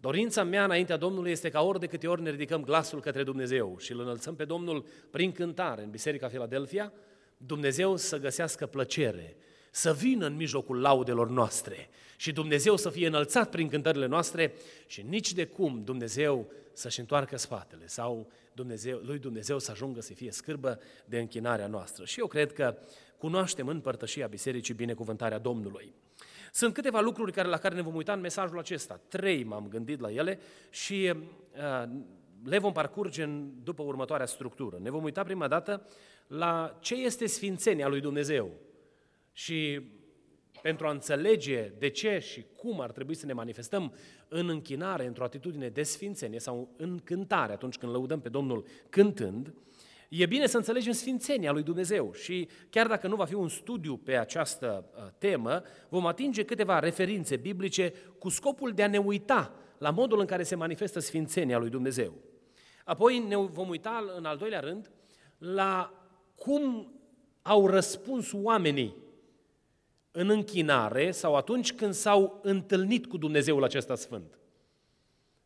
Dorința 0.00 0.42
mea 0.44 0.64
înaintea 0.64 0.96
Domnului 0.96 1.30
este 1.30 1.48
ca 1.48 1.62
ori 1.62 1.80
de 1.80 1.86
câte 1.86 2.06
ori 2.06 2.22
ne 2.22 2.30
ridicăm 2.30 2.62
glasul 2.62 3.00
către 3.00 3.22
Dumnezeu 3.22 3.76
și 3.78 3.92
îl 3.92 4.00
înălțăm 4.00 4.34
pe 4.34 4.44
Domnul 4.44 4.86
prin 5.10 5.32
cântare 5.32 5.82
în 5.82 5.90
Biserica 5.90 6.28
Filadelfia, 6.28 6.92
Dumnezeu 7.36 7.96
să 7.96 8.18
găsească 8.18 8.66
plăcere, 8.66 9.36
să 9.70 9.92
vină 9.92 10.26
în 10.26 10.36
mijlocul 10.36 10.80
laudelor 10.80 11.28
noastre 11.28 11.88
și 12.16 12.32
Dumnezeu 12.32 12.76
să 12.76 12.90
fie 12.90 13.06
înălțat 13.06 13.50
prin 13.50 13.68
cântările 13.68 14.06
noastre 14.06 14.52
și 14.86 15.02
nici 15.02 15.32
de 15.32 15.44
cum 15.46 15.82
Dumnezeu 15.84 16.50
să-și 16.72 17.00
întoarcă 17.00 17.36
spatele 17.36 17.86
sau 17.86 18.30
Dumnezeu, 18.52 18.98
lui 18.98 19.18
Dumnezeu 19.18 19.58
să 19.58 19.70
ajungă 19.70 20.00
să 20.00 20.12
fie 20.12 20.30
scârbă 20.30 20.80
de 21.04 21.18
închinarea 21.18 21.66
noastră. 21.66 22.04
Și 22.04 22.18
eu 22.18 22.26
cred 22.26 22.52
că 22.52 22.76
cunoaștem 23.18 23.68
în 23.68 23.80
părtășia 23.80 24.26
Bisericii 24.26 24.74
binecuvântarea 24.74 25.38
Domnului. 25.38 25.94
Sunt 26.52 26.74
câteva 26.74 27.00
lucruri 27.00 27.32
care, 27.32 27.48
la 27.48 27.56
care 27.56 27.74
ne 27.74 27.82
vom 27.82 27.94
uita 27.94 28.12
în 28.12 28.20
mesajul 28.20 28.58
acesta. 28.58 29.00
Trei 29.08 29.44
m-am 29.44 29.68
gândit 29.68 30.00
la 30.00 30.12
ele 30.12 30.38
și 30.70 31.12
uh, 31.14 31.90
le 32.44 32.58
vom 32.58 32.72
parcurge 32.72 33.22
în, 33.22 33.50
după 33.62 33.82
următoarea 33.82 34.26
structură. 34.26 34.78
Ne 34.80 34.90
vom 34.90 35.02
uita 35.02 35.22
prima 35.22 35.48
dată 35.48 35.86
la 36.26 36.78
ce 36.80 36.94
este 36.94 37.26
sfințenia 37.26 37.88
lui 37.88 38.00
Dumnezeu 38.00 38.50
și 39.32 39.80
pentru 40.62 40.86
a 40.86 40.90
înțelege 40.90 41.72
de 41.78 41.88
ce 41.88 42.18
și 42.18 42.44
cum 42.56 42.80
ar 42.80 42.90
trebui 42.90 43.14
să 43.14 43.26
ne 43.26 43.32
manifestăm 43.32 43.94
în 44.28 44.48
închinare, 44.48 45.06
într-o 45.06 45.24
atitudine 45.24 45.68
de 45.68 45.82
sfințenie 45.82 46.40
sau 46.40 46.74
în 46.76 46.98
cântare, 46.98 47.52
atunci 47.52 47.78
când 47.78 47.92
lăudăm 47.92 48.20
pe 48.20 48.28
Domnul 48.28 48.64
cântând, 48.88 49.54
E 50.10 50.26
bine 50.26 50.46
să 50.46 50.56
înțelegem 50.56 50.92
sfințenia 50.92 51.52
lui 51.52 51.62
Dumnezeu 51.62 52.12
și 52.12 52.48
chiar 52.70 52.86
dacă 52.86 53.06
nu 53.06 53.16
va 53.16 53.24
fi 53.24 53.34
un 53.34 53.48
studiu 53.48 53.96
pe 53.96 54.16
această 54.16 54.84
uh, 54.94 55.02
temă, 55.18 55.62
vom 55.88 56.06
atinge 56.06 56.44
câteva 56.44 56.78
referințe 56.78 57.36
biblice 57.36 57.92
cu 58.18 58.28
scopul 58.28 58.72
de 58.72 58.82
a 58.82 58.88
ne 58.88 58.98
uita 58.98 59.54
la 59.78 59.90
modul 59.90 60.20
în 60.20 60.26
care 60.26 60.42
se 60.42 60.54
manifestă 60.54 60.98
sfințenia 60.98 61.58
lui 61.58 61.70
Dumnezeu. 61.70 62.14
Apoi 62.84 63.18
ne 63.18 63.36
vom 63.36 63.68
uita 63.68 64.04
în 64.16 64.24
al 64.24 64.36
doilea 64.36 64.60
rând 64.60 64.90
la 65.38 65.94
cum 66.34 66.92
au 67.42 67.66
răspuns 67.66 68.32
oamenii 68.32 68.96
în 70.10 70.30
închinare 70.30 71.10
sau 71.10 71.34
atunci 71.36 71.72
când 71.72 71.92
s-au 71.92 72.40
întâlnit 72.42 73.06
cu 73.06 73.16
Dumnezeul 73.16 73.64
acesta 73.64 73.94
sfânt. 73.94 74.38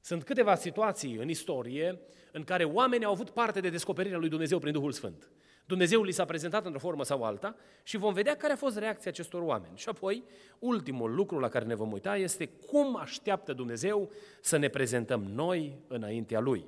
Sunt 0.01 0.23
câteva 0.23 0.55
situații 0.55 1.17
în 1.17 1.29
istorie 1.29 2.01
în 2.37 2.45
care 2.45 2.65
oamenii 2.65 3.07
au 3.07 3.13
avut 3.13 3.31
parte 3.31 3.61
de 3.61 3.69
descoperirea 3.69 4.19
lui 4.19 4.29
Dumnezeu 4.29 4.59
prin 4.59 4.73
Duhul 4.73 4.93
Sfânt. 4.93 5.31
Dumnezeu 5.67 6.03
li 6.03 6.13
s-a 6.13 6.25
prezentat 6.25 6.65
într-o 6.65 6.79
formă 6.79 7.05
sau 7.05 7.23
alta 7.23 7.57
și 7.83 7.97
vom 7.97 8.13
vedea 8.13 8.37
care 8.37 8.53
a 8.53 8.57
fost 8.57 8.79
reacția 8.79 9.11
acestor 9.11 9.43
oameni. 9.43 9.77
Și 9.77 9.89
apoi, 9.89 10.25
ultimul 10.59 11.15
lucru 11.15 11.39
la 11.39 11.49
care 11.49 11.65
ne 11.65 11.75
vom 11.75 11.93
uita 11.93 12.17
este 12.17 12.47
cum 12.47 12.97
așteaptă 12.97 13.53
Dumnezeu 13.53 14.11
să 14.41 14.57
ne 14.57 14.69
prezentăm 14.69 15.23
noi 15.23 15.79
înaintea 15.87 16.41
Lui. 16.41 16.65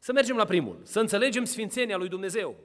Să 0.00 0.12
mergem 0.12 0.36
la 0.36 0.44
primul, 0.44 0.78
să 0.82 1.00
înțelegem 1.00 1.44
sfințenia 1.44 1.96
lui 1.96 2.08
Dumnezeu. 2.08 2.56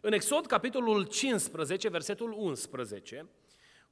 În 0.00 0.12
Exod, 0.12 0.46
capitolul 0.46 1.04
15, 1.04 1.88
versetul 1.88 2.34
11, 2.36 3.26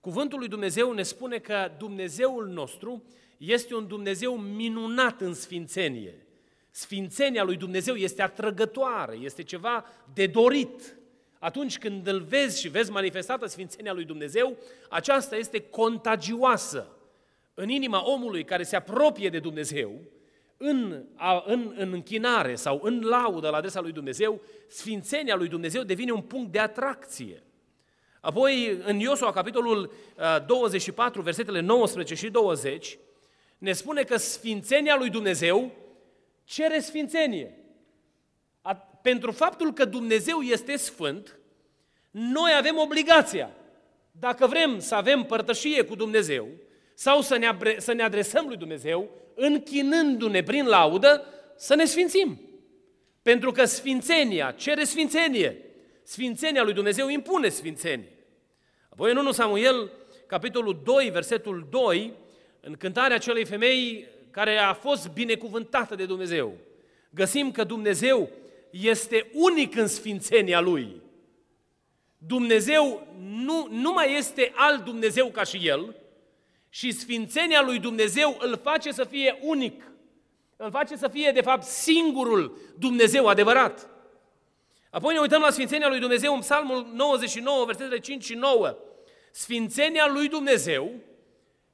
cuvântul 0.00 0.38
lui 0.38 0.48
Dumnezeu 0.48 0.92
ne 0.92 1.02
spune 1.02 1.38
că 1.38 1.70
Dumnezeul 1.78 2.46
nostru 2.46 3.04
este 3.36 3.74
un 3.74 3.86
Dumnezeu 3.86 4.36
minunat 4.36 5.20
în 5.20 5.34
sfințenie. 5.34 6.25
Sfințenia 6.76 7.42
lui 7.42 7.56
Dumnezeu 7.56 7.94
este 7.94 8.22
atrăgătoare, 8.22 9.16
este 9.20 9.42
ceva 9.42 9.84
de 10.14 10.26
dorit. 10.26 10.96
Atunci 11.38 11.78
când 11.78 12.06
îl 12.06 12.20
vezi 12.20 12.60
și 12.60 12.68
vezi 12.68 12.90
manifestată 12.90 13.46
sfințenia 13.46 13.92
lui 13.92 14.04
Dumnezeu, 14.04 14.56
aceasta 14.88 15.36
este 15.36 15.60
contagioasă 15.60 16.96
în 17.54 17.68
inima 17.68 18.10
omului 18.10 18.44
care 18.44 18.62
se 18.62 18.76
apropie 18.76 19.28
de 19.28 19.38
Dumnezeu, 19.38 20.00
în, 20.56 21.04
a, 21.14 21.42
în, 21.46 21.74
în 21.76 21.92
închinare 21.92 22.54
sau 22.54 22.80
în 22.82 23.00
laudă 23.04 23.48
la 23.48 23.56
adresa 23.56 23.80
lui 23.80 23.92
Dumnezeu, 23.92 24.40
sfințenia 24.68 25.36
lui 25.36 25.48
Dumnezeu 25.48 25.82
devine 25.82 26.12
un 26.12 26.22
punct 26.22 26.52
de 26.52 26.58
atracție. 26.58 27.42
Apoi, 28.20 28.80
în 28.84 28.98
Iosua, 28.98 29.32
capitolul 29.32 29.92
24, 30.46 31.22
versetele 31.22 31.60
19 31.60 32.14
și 32.14 32.30
20, 32.30 32.98
ne 33.58 33.72
spune 33.72 34.02
că 34.02 34.16
sfințenia 34.16 34.96
lui 34.96 35.10
Dumnezeu 35.10 35.84
cere 36.46 36.80
sfințenie. 36.80 37.54
Pentru 39.02 39.32
faptul 39.32 39.72
că 39.72 39.84
Dumnezeu 39.84 40.40
este 40.40 40.76
sfânt, 40.76 41.38
noi 42.10 42.50
avem 42.58 42.78
obligația, 42.78 43.50
dacă 44.10 44.46
vrem 44.46 44.78
să 44.78 44.94
avem 44.94 45.22
părtășie 45.22 45.84
cu 45.84 45.94
Dumnezeu 45.94 46.48
sau 46.94 47.20
să 47.20 47.36
ne, 47.36 47.56
să 47.76 47.92
ne 47.92 48.02
adresăm 48.02 48.46
lui 48.46 48.56
Dumnezeu, 48.56 49.10
închinându-ne 49.34 50.42
prin 50.42 50.66
laudă, 50.66 51.26
să 51.56 51.74
ne 51.74 51.84
sfințim. 51.84 52.40
Pentru 53.22 53.50
că 53.50 53.64
sfințenia 53.64 54.50
cere 54.50 54.84
sfințenie. 54.84 55.60
Sfințenia 56.02 56.62
lui 56.62 56.72
Dumnezeu 56.72 57.08
impune 57.08 57.48
sfințenie. 57.48 58.12
Apoi 58.88 59.10
în 59.10 59.16
1 59.16 59.32
Samuel, 59.32 59.90
capitolul 60.26 60.80
2, 60.84 61.10
versetul 61.10 61.66
2, 61.70 62.12
în 62.60 62.72
cântarea 62.72 63.16
acelei 63.16 63.44
femei 63.44 64.08
care 64.36 64.56
a 64.58 64.72
fost 64.72 65.08
binecuvântată 65.08 65.94
de 65.94 66.06
Dumnezeu, 66.06 66.56
găsim 67.10 67.50
că 67.50 67.64
Dumnezeu 67.64 68.30
este 68.70 69.30
unic 69.32 69.76
în 69.76 69.86
sfințenia 69.86 70.60
Lui. 70.60 71.00
Dumnezeu 72.18 73.06
nu, 73.18 73.68
nu 73.70 73.92
mai 73.92 74.16
este 74.16 74.52
alt 74.54 74.84
Dumnezeu 74.84 75.28
ca 75.28 75.42
și 75.42 75.68
El 75.68 75.96
și 76.68 76.92
sfințenia 76.92 77.62
lui 77.62 77.78
Dumnezeu 77.78 78.36
îl 78.40 78.60
face 78.62 78.92
să 78.92 79.04
fie 79.04 79.38
unic. 79.42 79.90
Îl 80.56 80.70
face 80.70 80.96
să 80.96 81.08
fie, 81.08 81.30
de 81.30 81.40
fapt, 81.40 81.62
singurul 81.62 82.58
Dumnezeu 82.78 83.26
adevărat. 83.26 83.88
Apoi 84.90 85.14
ne 85.14 85.20
uităm 85.20 85.40
la 85.40 85.50
sfințenia 85.50 85.88
lui 85.88 86.00
Dumnezeu 86.00 86.34
în 86.34 86.40
Psalmul 86.40 86.86
99, 86.94 87.64
versetele 87.64 87.98
5 87.98 88.24
și 88.24 88.34
9. 88.34 88.76
Sfințenia 89.32 90.06
lui 90.06 90.28
Dumnezeu 90.28 90.92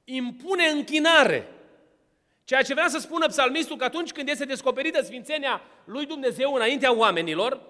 impune 0.05 0.67
închinare. 0.67 1.47
Ceea 2.53 2.65
ce 2.65 2.75
vrea 2.75 2.89
să 2.89 2.99
spună 2.99 3.27
psalmistul 3.27 3.77
că 3.77 3.85
atunci 3.85 4.13
când 4.13 4.29
este 4.29 4.45
descoperită 4.45 5.03
sfințenia 5.03 5.61
lui 5.85 6.07
Dumnezeu 6.07 6.55
înaintea 6.55 6.97
oamenilor, 6.97 7.61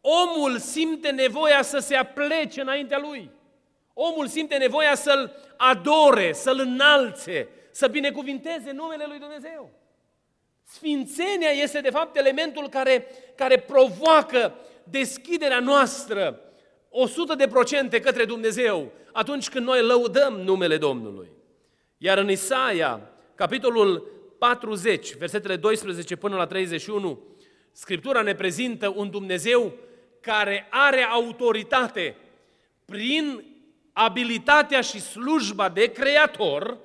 omul 0.00 0.58
simte 0.58 1.10
nevoia 1.10 1.62
să 1.62 1.78
se 1.78 1.94
aplece 1.94 2.60
înaintea 2.60 2.98
lui. 2.98 3.30
Omul 3.94 4.26
simte 4.26 4.56
nevoia 4.56 4.94
să-l 4.94 5.32
adore, 5.56 6.32
să-l 6.32 6.58
înalțe, 6.58 7.48
să 7.70 7.86
binecuvinteze 7.86 8.70
numele 8.70 9.04
lui 9.08 9.18
Dumnezeu. 9.18 9.70
Sfințenia 10.62 11.50
este 11.50 11.80
de 11.80 11.90
fapt 11.90 12.16
elementul 12.16 12.68
care, 12.68 13.06
care 13.34 13.58
provoacă 13.58 14.54
deschiderea 14.84 15.60
noastră 15.60 16.40
100 16.88 17.34
de 17.34 17.48
procente 17.48 18.00
către 18.00 18.24
Dumnezeu 18.24 18.92
atunci 19.12 19.48
când 19.48 19.66
noi 19.66 19.82
lăudăm 19.82 20.40
numele 20.40 20.76
Domnului. 20.76 21.28
Iar 21.98 22.18
în 22.18 22.30
Isaia, 22.30 23.00
capitolul 23.34 24.20
40, 24.42 25.14
versetele 25.14 25.56
12 25.56 26.16
până 26.16 26.36
la 26.36 26.46
31, 26.46 27.18
Scriptura 27.72 28.22
ne 28.22 28.34
prezintă 28.34 28.92
un 28.96 29.10
Dumnezeu 29.10 29.72
care 30.20 30.66
are 30.70 31.02
autoritate 31.02 32.16
prin 32.84 33.44
abilitatea 33.92 34.80
și 34.80 35.00
slujba 35.00 35.68
de 35.68 35.86
creator, 35.86 36.78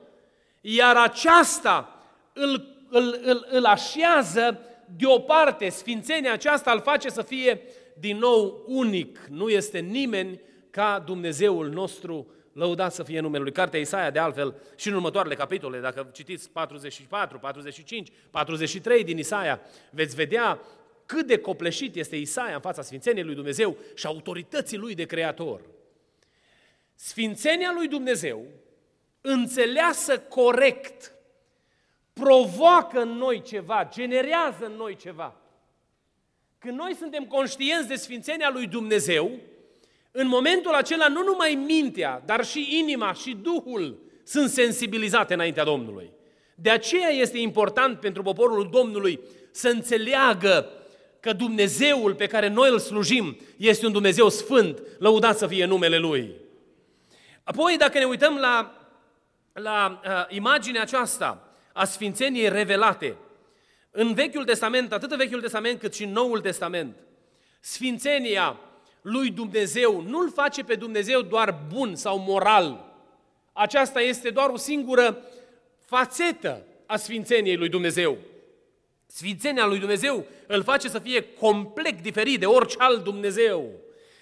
iar 0.62 0.96
aceasta 0.96 2.06
îl, 2.34 2.76
îl, 2.90 3.20
îl, 3.24 3.48
îl 3.50 3.66
așează 3.66 4.60
deoparte, 4.98 5.70
sfințenia 5.70 6.34
aceasta 6.34 6.72
îl 6.72 6.82
face 6.82 7.10
să 7.10 7.22
fie 7.22 7.62
din 8.00 8.18
nou 8.18 8.64
unic. 8.68 9.20
Nu 9.30 9.50
este 9.50 9.80
nimeni 9.80 10.42
ca 10.70 11.04
Dumnezeul 11.06 11.70
nostru, 11.70 12.28
lăudat 12.58 12.94
să 12.94 13.04
fie 13.04 13.20
numele 13.20 13.44
Lui. 13.44 13.52
Cartea 13.52 13.80
Isaia, 13.80 14.12
de 14.12 14.20
altfel, 14.20 14.56
și 14.76 14.88
în 14.88 14.94
următoarele 14.94 15.36
capitole, 15.36 15.80
dacă 15.80 16.10
citiți 16.14 16.50
44, 16.50 17.40
45, 17.40 18.12
43 18.32 19.04
din 19.04 19.18
Isaia, 19.18 19.62
veți 19.92 20.16
vedea 20.16 20.62
cât 21.06 21.28
de 21.28 21.38
copleșit 21.40 21.96
este 21.96 22.16
Isaia 22.16 22.54
în 22.54 22.62
fața 22.62 22.82
sfințeniei 22.82 23.24
lui 23.24 23.36
Dumnezeu 23.36 23.78
și 23.96 24.06
autorității 24.06 24.78
lui 24.78 24.96
de 24.96 25.06
creator. 25.06 25.62
Sfințenia 26.96 27.72
lui 27.76 27.88
Dumnezeu, 27.88 28.46
înțeleasă 29.22 30.20
corect, 30.20 31.14
provoacă 32.14 33.02
în 33.02 33.10
noi 33.10 33.42
ceva, 33.42 33.90
generează 33.92 34.66
în 34.66 34.74
noi 34.74 34.96
ceva. 34.96 35.36
Când 36.58 36.78
noi 36.78 36.96
suntem 36.96 37.26
conștienți 37.26 37.88
de 37.88 37.96
sfințenia 37.96 38.50
lui 38.50 38.68
Dumnezeu, 38.68 39.32
în 40.20 40.28
momentul 40.28 40.74
acela 40.74 41.08
nu 41.08 41.24
numai 41.24 41.54
mintea, 41.66 42.22
dar 42.26 42.46
și 42.46 42.78
inima 42.80 43.14
și 43.14 43.38
Duhul 43.42 43.98
sunt 44.24 44.50
sensibilizate 44.50 45.34
înaintea 45.34 45.64
Domnului. 45.64 46.12
De 46.56 46.70
aceea 46.70 47.10
este 47.10 47.38
important 47.38 48.00
pentru 48.00 48.22
poporul 48.22 48.70
Domnului 48.72 49.20
să 49.52 49.68
înțeleagă 49.68 50.72
că 51.20 51.34
Dumnezeul 51.34 52.16
pe 52.16 52.28
care 52.28 52.48
noi 52.48 52.70
îl 52.70 52.80
slujim 52.80 53.38
este 53.58 53.86
un 53.86 53.92
Dumnezeu 53.92 54.30
sfânt, 54.30 54.82
lăudat 55.00 55.38
să 55.38 55.48
fie 55.48 55.66
numele 55.66 55.98
Lui. 55.98 56.36
Apoi, 57.44 57.78
dacă 57.78 57.98
ne 57.98 58.06
uităm 58.06 58.38
la, 58.38 58.88
la 59.54 60.02
uh, 60.06 60.36
imaginea 60.36 60.82
aceasta 60.82 61.52
a 61.74 61.86
sfințeniei 61.86 62.50
revelate, 62.50 63.16
în 63.92 64.14
Vechiul 64.14 64.46
Testament, 64.46 64.94
atât 64.94 65.12
în 65.12 65.18
Vechiul 65.18 65.42
Testament 65.42 65.80
cât 65.80 65.94
și 65.94 66.04
în 66.04 66.12
Noul 66.12 66.40
Testament, 66.40 66.96
sfințenia 67.60 68.60
lui 69.10 69.30
Dumnezeu 69.30 70.02
nu-L 70.02 70.32
face 70.32 70.64
pe 70.64 70.76
Dumnezeu 70.76 71.22
doar 71.22 71.60
bun 71.74 71.96
sau 71.96 72.20
moral. 72.20 72.96
Aceasta 73.54 74.02
este 74.02 74.30
doar 74.30 74.50
o 74.50 74.58
singură 74.58 75.24
fațetă 75.86 76.66
a 76.86 76.98
sfințeniei 76.98 77.56
lui 77.56 77.70
Dumnezeu. 77.70 78.18
Sfințenia 79.06 79.66
lui 79.66 79.80
Dumnezeu 79.80 80.26
îl 80.48 80.64
face 80.64 80.90
să 80.90 81.00
fie 81.00 81.22
complet 81.40 82.02
diferit 82.02 82.40
de 82.40 82.46
orice 82.46 82.76
alt 82.80 83.04
Dumnezeu. 83.04 83.72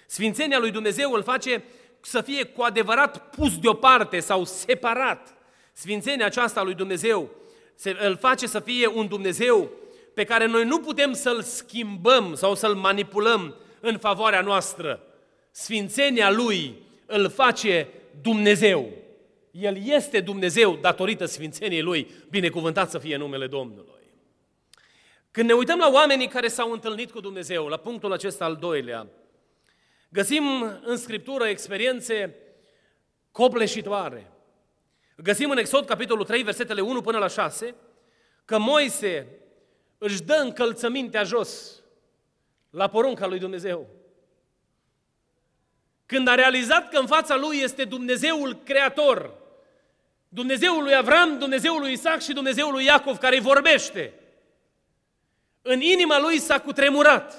Sfințenia 0.06 0.58
lui 0.58 0.70
Dumnezeu 0.70 1.12
îl 1.12 1.22
face 1.22 1.64
să 2.00 2.20
fie 2.20 2.44
cu 2.44 2.62
adevărat 2.62 3.30
pus 3.30 3.58
deoparte 3.58 4.20
sau 4.20 4.44
separat. 4.44 5.34
Sfințenia 5.72 6.26
aceasta 6.26 6.62
lui 6.62 6.74
Dumnezeu 6.74 7.30
se, 7.74 7.96
îl 8.00 8.16
face 8.16 8.46
să 8.46 8.60
fie 8.60 8.86
un 8.86 9.08
Dumnezeu 9.08 9.70
pe 10.14 10.24
care 10.24 10.46
noi 10.46 10.64
nu 10.64 10.78
putem 10.78 11.12
să-l 11.12 11.42
schimbăm 11.42 12.34
sau 12.34 12.54
să-l 12.54 12.74
manipulăm 12.74 13.54
în 13.86 13.98
favoarea 13.98 14.40
noastră. 14.40 15.02
Sfințenia 15.50 16.30
lui 16.30 16.82
îl 17.06 17.28
face 17.28 17.88
Dumnezeu. 18.22 18.90
El 19.50 19.86
este 19.86 20.20
Dumnezeu 20.20 20.76
datorită 20.76 21.24
sfințeniei 21.24 21.82
lui, 21.82 22.10
binecuvântat 22.30 22.90
să 22.90 22.98
fie 22.98 23.16
numele 23.16 23.46
Domnului. 23.46 24.04
Când 25.30 25.48
ne 25.48 25.54
uităm 25.54 25.78
la 25.78 25.90
oamenii 25.90 26.28
care 26.28 26.48
s-au 26.48 26.72
întâlnit 26.72 27.10
cu 27.10 27.20
Dumnezeu, 27.20 27.66
la 27.66 27.76
punctul 27.76 28.12
acesta 28.12 28.44
al 28.44 28.56
doilea, 28.56 29.06
găsim 30.08 30.44
în 30.84 30.96
Scriptură 30.96 31.44
experiențe 31.46 32.34
copleșitoare. 33.30 34.30
Găsim 35.16 35.50
în 35.50 35.58
Exod, 35.58 35.86
capitolul 35.86 36.24
3, 36.24 36.42
versetele 36.42 36.80
1 36.80 37.00
până 37.00 37.18
la 37.18 37.28
6, 37.28 37.74
că 38.44 38.58
Moise 38.58 39.26
își 39.98 40.22
dă 40.22 40.34
încălțămintea 40.34 41.22
jos 41.22 41.82
la 42.76 42.88
porunca 42.88 43.26
lui 43.26 43.38
Dumnezeu. 43.38 43.86
Când 46.06 46.28
a 46.28 46.34
realizat 46.34 46.88
că 46.88 46.98
în 46.98 47.06
fața 47.06 47.36
lui 47.36 47.58
este 47.58 47.84
Dumnezeul 47.84 48.56
Creator, 48.64 49.34
Dumnezeul 50.28 50.82
lui 50.82 50.94
Avram, 50.94 51.38
Dumnezeul 51.38 51.80
lui 51.80 51.92
Isaac 51.92 52.20
și 52.20 52.32
Dumnezeul 52.32 52.72
lui 52.72 52.84
Iacov 52.84 53.18
care 53.18 53.36
îi 53.36 53.42
vorbește, 53.42 54.14
în 55.62 55.80
inima 55.80 56.20
lui 56.20 56.38
s-a 56.38 56.60
cutremurat. 56.60 57.34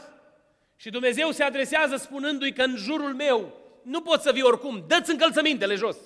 Și 0.75 0.89
Dumnezeu 0.89 1.31
se 1.31 1.43
adresează 1.43 1.95
spunându-i 1.95 2.53
că 2.53 2.61
în 2.61 2.75
jurul 2.75 3.13
meu 3.13 3.53
nu 3.81 4.01
pot 4.01 4.21
să 4.21 4.31
vii 4.31 4.41
oricum, 4.41 4.83
dă-ți 4.87 5.11
încălțămintele 5.11 5.75
jos. 5.75 5.97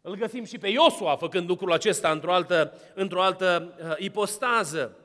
Îl 0.00 0.16
găsim 0.16 0.44
și 0.44 0.58
pe 0.58 0.68
Iosua 0.68 1.16
făcând 1.16 1.48
lucrul 1.48 1.72
acesta 1.72 2.10
într-o 2.10 2.32
altă, 2.32 2.80
într-o 2.94 3.22
altă 3.22 3.74
uh, 3.82 3.94
ipostază. 3.98 4.96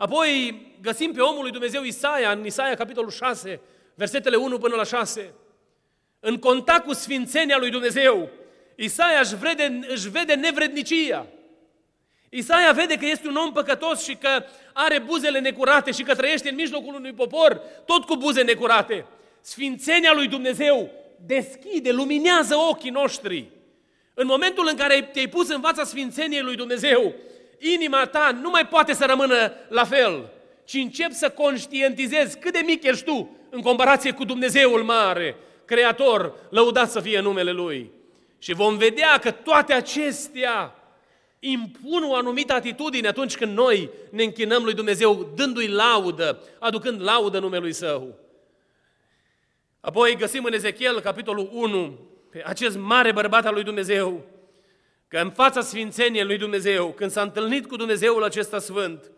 Apoi 0.00 0.60
găsim 0.82 1.12
pe 1.12 1.20
omul 1.20 1.42
lui 1.42 1.50
Dumnezeu 1.50 1.82
Isaia, 1.82 2.30
în 2.30 2.44
Isaia 2.46 2.74
capitolul 2.74 3.10
6, 3.10 3.60
versetele 3.94 4.36
1 4.36 4.58
până 4.58 4.74
la 4.74 4.84
6. 4.84 5.34
În 6.20 6.38
contact 6.38 6.84
cu 6.84 6.92
sfințenia 6.92 7.58
lui 7.58 7.70
Dumnezeu, 7.70 8.28
Isaia 8.76 9.20
își 9.20 9.36
vede, 9.36 9.80
își 9.88 10.08
vede 10.08 10.34
nevrednicia. 10.34 11.26
Isaia 12.28 12.72
vede 12.72 12.96
că 12.96 13.06
este 13.06 13.28
un 13.28 13.36
om 13.36 13.52
păcătos 13.52 14.02
și 14.02 14.14
că 14.14 14.44
are 14.72 14.98
buzele 14.98 15.38
necurate 15.38 15.90
și 15.90 16.02
că 16.02 16.14
trăiește 16.14 16.48
în 16.48 16.54
mijlocul 16.54 16.94
unui 16.94 17.12
popor 17.12 17.62
tot 17.86 18.04
cu 18.04 18.16
buze 18.16 18.42
necurate. 18.42 19.06
Sfințenia 19.40 20.12
lui 20.12 20.28
Dumnezeu 20.28 20.90
deschide, 21.26 21.92
luminează 21.92 22.54
ochii 22.56 22.90
noștri. 22.90 23.50
În 24.14 24.26
momentul 24.26 24.66
în 24.70 24.76
care 24.76 25.08
te-ai 25.12 25.28
pus 25.28 25.48
în 25.48 25.60
fața 25.60 25.84
sfințeniei 25.84 26.42
lui 26.42 26.56
Dumnezeu, 26.56 27.14
inima 27.60 28.06
ta 28.06 28.38
nu 28.42 28.50
mai 28.50 28.66
poate 28.66 28.92
să 28.92 29.04
rămână 29.04 29.52
la 29.68 29.84
fel, 29.84 30.32
ci 30.64 30.74
începi 30.74 31.14
să 31.14 31.30
conștientizezi 31.30 32.38
cât 32.38 32.52
de 32.52 32.62
mic 32.64 32.82
ești 32.82 33.04
tu 33.04 33.36
în 33.50 33.60
comparație 33.60 34.12
cu 34.12 34.24
Dumnezeul 34.24 34.82
mare, 34.82 35.36
Creator, 35.64 36.34
lăudat 36.50 36.90
să 36.90 37.00
fie 37.00 37.20
numele 37.20 37.52
Lui. 37.52 37.90
Și 38.38 38.54
vom 38.54 38.76
vedea 38.76 39.18
că 39.18 39.30
toate 39.30 39.72
acestea 39.72 40.74
impun 41.38 42.02
o 42.02 42.14
anumită 42.14 42.52
atitudine 42.52 43.08
atunci 43.08 43.36
când 43.36 43.56
noi 43.56 43.90
ne 44.10 44.22
închinăm 44.22 44.62
lui 44.62 44.74
Dumnezeu, 44.74 45.32
dându-i 45.34 45.68
laudă, 45.68 46.42
aducând 46.58 47.02
laudă 47.02 47.38
numelui 47.38 47.72
Său. 47.72 48.18
Apoi 49.80 50.16
găsim 50.16 50.44
în 50.44 50.52
Ezechiel, 50.52 51.00
capitolul 51.00 51.50
1, 51.52 51.98
pe 52.30 52.42
acest 52.46 52.78
mare 52.78 53.12
bărbat 53.12 53.46
al 53.46 53.54
lui 53.54 53.62
Dumnezeu, 53.62 54.24
că 55.10 55.18
în 55.18 55.30
fața 55.30 55.60
sfințeniei 55.60 56.24
lui 56.24 56.38
Dumnezeu, 56.38 56.92
când 56.92 57.10
s-a 57.10 57.22
întâlnit 57.22 57.66
cu 57.66 57.76
Dumnezeul 57.76 58.24
acesta 58.24 58.58
sfânt, 58.58 59.10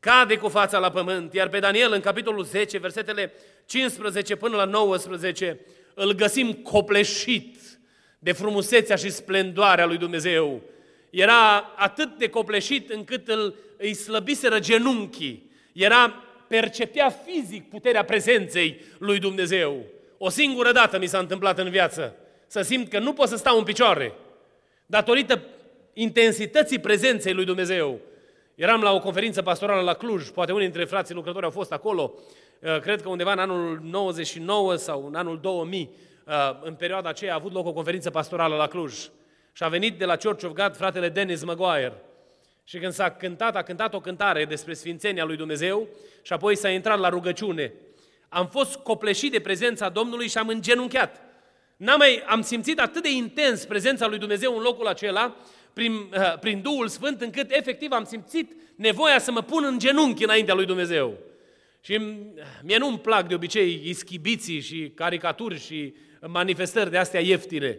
cade 0.00 0.36
cu 0.36 0.48
fața 0.48 0.78
la 0.78 0.90
pământ, 0.90 1.34
iar 1.34 1.48
pe 1.48 1.58
Daniel 1.58 1.92
în 1.92 2.00
capitolul 2.00 2.44
10, 2.44 2.78
versetele 2.78 3.32
15 3.66 4.36
până 4.36 4.56
la 4.56 4.64
19, 4.64 5.60
îl 5.94 6.12
găsim 6.12 6.52
copleșit 6.52 7.56
de 8.18 8.32
frumusețea 8.32 8.96
și 8.96 9.10
splendoarea 9.10 9.86
lui 9.86 9.96
Dumnezeu. 9.96 10.60
Era 11.10 11.72
atât 11.76 12.18
de 12.18 12.28
copleșit 12.28 12.90
încât 12.90 13.28
îl, 13.28 13.54
îi 13.76 13.94
slăbiseră 13.94 14.58
genunchii. 14.58 15.50
Era, 15.72 16.24
percepea 16.48 17.10
fizic 17.10 17.68
puterea 17.68 18.04
prezenței 18.04 18.80
lui 18.98 19.18
Dumnezeu. 19.18 19.84
O 20.18 20.28
singură 20.28 20.72
dată 20.72 20.98
mi 20.98 21.06
s-a 21.06 21.18
întâmplat 21.18 21.58
în 21.58 21.70
viață 21.70 22.14
să 22.46 22.60
simt 22.60 22.88
că 22.88 22.98
nu 22.98 23.12
pot 23.12 23.28
să 23.28 23.36
stau 23.36 23.58
în 23.58 23.64
picioare 23.64 24.12
datorită 24.86 25.42
intensității 25.92 26.78
prezenței 26.78 27.32
lui 27.32 27.44
Dumnezeu. 27.44 28.00
Eram 28.54 28.82
la 28.82 28.92
o 28.92 28.98
conferință 28.98 29.42
pastorală 29.42 29.80
la 29.80 29.94
Cluj, 29.94 30.28
poate 30.28 30.52
unii 30.52 30.64
dintre 30.64 30.84
frații 30.84 31.14
lucrători 31.14 31.44
au 31.44 31.50
fost 31.50 31.72
acolo, 31.72 32.14
uh, 32.60 32.80
cred 32.80 33.02
că 33.02 33.08
undeva 33.08 33.32
în 33.32 33.38
anul 33.38 33.80
99 33.82 34.74
sau 34.74 35.06
în 35.06 35.14
anul 35.14 35.38
2000, 35.40 35.90
uh, 36.26 36.32
în 36.62 36.74
perioada 36.74 37.08
aceea 37.08 37.32
a 37.32 37.36
avut 37.36 37.52
loc 37.52 37.66
o 37.66 37.72
conferință 37.72 38.10
pastorală 38.10 38.56
la 38.56 38.66
Cluj. 38.66 38.94
Și 39.52 39.62
a 39.62 39.68
venit 39.68 39.98
de 39.98 40.04
la 40.04 40.16
Church 40.16 40.44
of 40.44 40.52
God 40.52 40.76
fratele 40.76 41.08
Dennis 41.08 41.44
Maguire. 41.44 41.92
Și 42.64 42.78
când 42.78 42.92
s-a 42.92 43.10
cântat, 43.10 43.56
a 43.56 43.62
cântat 43.62 43.94
o 43.94 44.00
cântare 44.00 44.44
despre 44.44 44.74
Sfințenia 44.74 45.24
lui 45.24 45.36
Dumnezeu 45.36 45.88
și 46.22 46.32
apoi 46.32 46.56
s-a 46.56 46.68
intrat 46.68 46.98
la 46.98 47.08
rugăciune. 47.08 47.72
Am 48.28 48.46
fost 48.46 48.76
copleșit 48.76 49.32
de 49.32 49.40
prezența 49.40 49.88
Domnului 49.88 50.28
și 50.28 50.38
am 50.38 50.48
îngenunchiat. 50.48 51.20
N-am 51.84 51.98
mai, 51.98 52.22
am 52.26 52.42
simțit 52.42 52.80
atât 52.80 53.02
de 53.02 53.10
intens 53.10 53.64
prezența 53.64 54.06
lui 54.06 54.18
Dumnezeu 54.18 54.56
în 54.56 54.62
locul 54.62 54.86
acela, 54.86 55.36
prin, 55.72 55.92
uh, 55.92 56.38
prin 56.40 56.62
Duhul 56.62 56.88
Sfânt, 56.88 57.20
încât 57.20 57.50
efectiv 57.50 57.92
am 57.92 58.04
simțit 58.04 58.52
nevoia 58.76 59.18
să 59.18 59.32
mă 59.32 59.42
pun 59.42 59.64
în 59.64 59.78
genunchi 59.78 60.24
înaintea 60.24 60.54
lui 60.54 60.66
Dumnezeu. 60.66 61.18
Și 61.80 62.00
mie 62.62 62.78
nu-mi 62.78 62.98
plac 62.98 63.28
de 63.28 63.34
obicei 63.34 63.80
ischibiții 63.84 64.60
și 64.60 64.92
caricaturi 64.94 65.60
și 65.60 65.94
manifestări 66.26 66.90
de 66.90 66.98
astea 66.98 67.20
ieftine. 67.20 67.78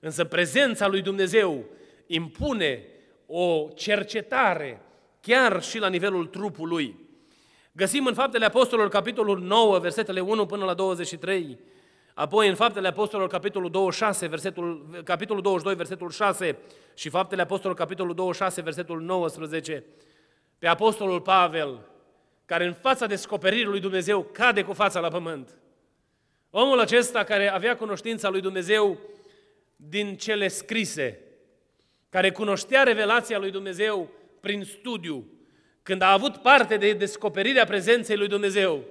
Însă 0.00 0.24
prezența 0.24 0.88
lui 0.88 1.02
Dumnezeu 1.02 1.64
impune 2.06 2.82
o 3.26 3.68
cercetare 3.74 4.82
chiar 5.20 5.62
și 5.62 5.78
la 5.78 5.88
nivelul 5.88 6.26
trupului. 6.26 6.94
Găsim 7.72 8.06
în 8.06 8.14
Faptele 8.14 8.44
Apostolilor, 8.44 8.90
capitolul 8.90 9.40
9, 9.40 9.78
versetele 9.78 10.20
1 10.20 10.46
până 10.46 10.64
la 10.64 10.74
23, 10.74 11.58
Apoi 12.20 12.48
în 12.48 12.54
Faptele 12.54 12.88
Apostolilor, 12.88 13.30
capitolul 13.30 13.70
26, 13.70 14.26
versetul, 14.26 15.00
capitolul 15.04 15.42
22, 15.42 15.74
versetul 15.74 16.10
6 16.10 16.58
și 16.94 17.08
Faptele 17.08 17.42
Apostolilor, 17.42 17.82
capitolul 17.82 18.14
26, 18.14 18.60
versetul 18.60 19.00
19, 19.00 19.84
pe 20.58 20.66
Apostolul 20.66 21.20
Pavel, 21.20 21.86
care 22.44 22.64
în 22.64 22.72
fața 22.72 23.06
descoperirii 23.06 23.64
lui 23.64 23.80
Dumnezeu 23.80 24.22
cade 24.22 24.62
cu 24.62 24.72
fața 24.72 25.00
la 25.00 25.08
pământ. 25.08 25.58
Omul 26.50 26.80
acesta 26.80 27.24
care 27.24 27.48
avea 27.48 27.76
cunoștința 27.76 28.28
lui 28.28 28.40
Dumnezeu 28.40 28.98
din 29.76 30.16
cele 30.16 30.48
scrise, 30.48 31.20
care 32.08 32.30
cunoștea 32.30 32.82
revelația 32.82 33.38
lui 33.38 33.50
Dumnezeu 33.50 34.08
prin 34.40 34.64
studiu, 34.64 35.26
când 35.82 36.02
a 36.02 36.12
avut 36.12 36.36
parte 36.36 36.76
de 36.76 36.92
descoperirea 36.92 37.64
prezenței 37.64 38.16
lui 38.16 38.28
Dumnezeu, 38.28 38.84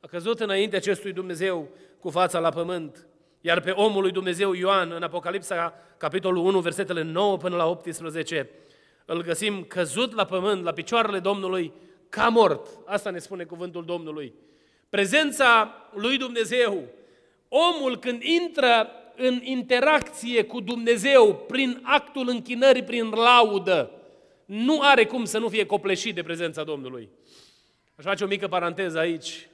a 0.00 0.06
căzut 0.06 0.40
înainte 0.40 0.76
acestui 0.76 1.12
Dumnezeu 1.12 1.68
cu 1.98 2.10
fața 2.10 2.38
la 2.38 2.48
pământ. 2.48 3.06
Iar 3.40 3.60
pe 3.60 3.70
omul 3.70 4.02
lui 4.02 4.10
Dumnezeu 4.10 4.52
Ioan, 4.52 4.90
în 4.90 5.02
Apocalipsa, 5.02 5.74
capitolul 5.96 6.44
1, 6.44 6.60
versetele 6.60 7.02
9 7.02 7.36
până 7.36 7.56
la 7.56 7.66
18, 7.66 8.50
îl 9.04 9.22
găsim 9.22 9.64
căzut 9.64 10.14
la 10.14 10.24
pământ, 10.24 10.62
la 10.64 10.72
picioarele 10.72 11.18
Domnului, 11.18 11.72
ca 12.08 12.28
mort. 12.28 12.68
Asta 12.86 13.10
ne 13.10 13.18
spune 13.18 13.44
cuvântul 13.44 13.84
Domnului. 13.84 14.34
Prezența 14.88 15.74
lui 15.94 16.16
Dumnezeu, 16.16 16.84
omul 17.48 17.98
când 17.98 18.22
intră 18.22 18.88
în 19.16 19.40
interacție 19.42 20.44
cu 20.44 20.60
Dumnezeu 20.60 21.34
prin 21.34 21.80
actul 21.82 22.28
închinării, 22.28 22.82
prin 22.84 23.10
laudă, 23.10 23.90
nu 24.44 24.80
are 24.82 25.04
cum 25.04 25.24
să 25.24 25.38
nu 25.38 25.48
fie 25.48 25.66
copleșit 25.66 26.14
de 26.14 26.22
prezența 26.22 26.64
Domnului. 26.64 27.08
Aș 27.94 28.04
face 28.04 28.24
o 28.24 28.26
mică 28.26 28.48
paranteză 28.48 28.98
aici. 28.98 29.48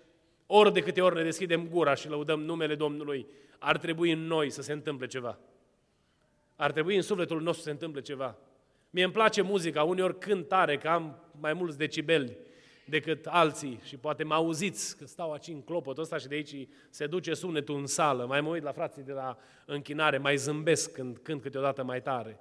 Ori 0.47 0.73
de 0.73 0.81
câte 0.81 1.01
ori 1.01 1.15
ne 1.15 1.23
deschidem 1.23 1.69
gura 1.69 1.95
și 1.95 2.09
lăudăm 2.09 2.41
numele 2.41 2.75
Domnului, 2.75 3.27
ar 3.59 3.79
trebui 3.79 4.13
în 4.13 4.27
noi 4.27 4.51
să 4.51 4.63
se 4.63 4.73
întâmple 4.73 5.07
ceva. 5.07 5.39
Ar 6.57 6.73
trebui 6.73 6.97
în 6.97 7.03
sufletul 7.03 7.41
nostru 7.41 7.63
să 7.63 7.65
se 7.65 7.71
întâmple 7.71 8.01
ceva. 8.01 8.37
Mie 8.91 9.05
îmi 9.05 9.13
place 9.13 9.43
muzica, 9.43 9.83
uneori 9.83 10.19
cânt 10.19 10.49
tare, 10.49 10.79
că 10.79 10.89
am 10.89 11.19
mai 11.41 11.53
mulți 11.53 11.79
decibeli 11.79 12.37
decât 12.89 13.27
alții 13.27 13.81
și 13.83 13.97
poate 13.97 14.25
mă 14.25 14.35
auziți 14.35 14.97
că 14.97 15.07
stau 15.07 15.33
aici 15.33 15.47
în 15.49 15.63
clopotul 15.63 16.03
ăsta 16.03 16.17
și 16.17 16.27
de 16.27 16.35
aici 16.35 16.69
se 16.91 17.07
duce 17.07 17.35
sunetul 17.35 17.77
în 17.77 17.87
sală. 17.87 18.27
Mai 18.27 18.41
mă 18.41 18.49
uit 18.49 18.63
la 18.63 18.73
frații 18.73 19.03
de 19.03 19.13
la 19.13 19.39
închinare, 19.67 20.19
mai 20.19 20.37
zâmbesc 20.37 20.93
când 20.93 21.19
cânt 21.19 21.43
câteodată 21.43 21.83
mai 21.83 22.03
tare. 22.03 22.41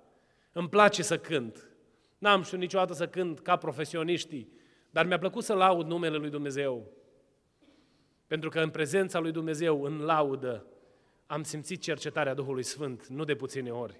Îmi 0.51 0.69
place 0.69 1.03
să 1.03 1.17
cânt. 1.17 1.69
N-am 2.17 2.43
știut 2.43 2.59
niciodată 2.59 2.93
să 2.93 3.07
cânt 3.07 3.39
ca 3.39 3.55
profesioniștii, 3.55 4.49
dar 4.89 5.05
mi-a 5.05 5.19
plăcut 5.19 5.43
să 5.43 5.53
laud 5.53 5.87
numele 5.87 6.17
lui 6.17 6.29
Dumnezeu. 6.29 6.91
Pentru 8.27 8.49
că 8.49 8.59
în 8.59 8.69
prezența 8.69 9.19
lui 9.19 9.31
Dumnezeu, 9.31 9.83
în 9.83 10.01
laudă, 10.01 10.65
am 11.25 11.43
simțit 11.43 11.81
cercetarea 11.81 12.33
Duhului 12.33 12.63
Sfânt, 12.63 13.07
nu 13.07 13.23
de 13.23 13.35
puține 13.35 13.71
ori. 13.71 13.99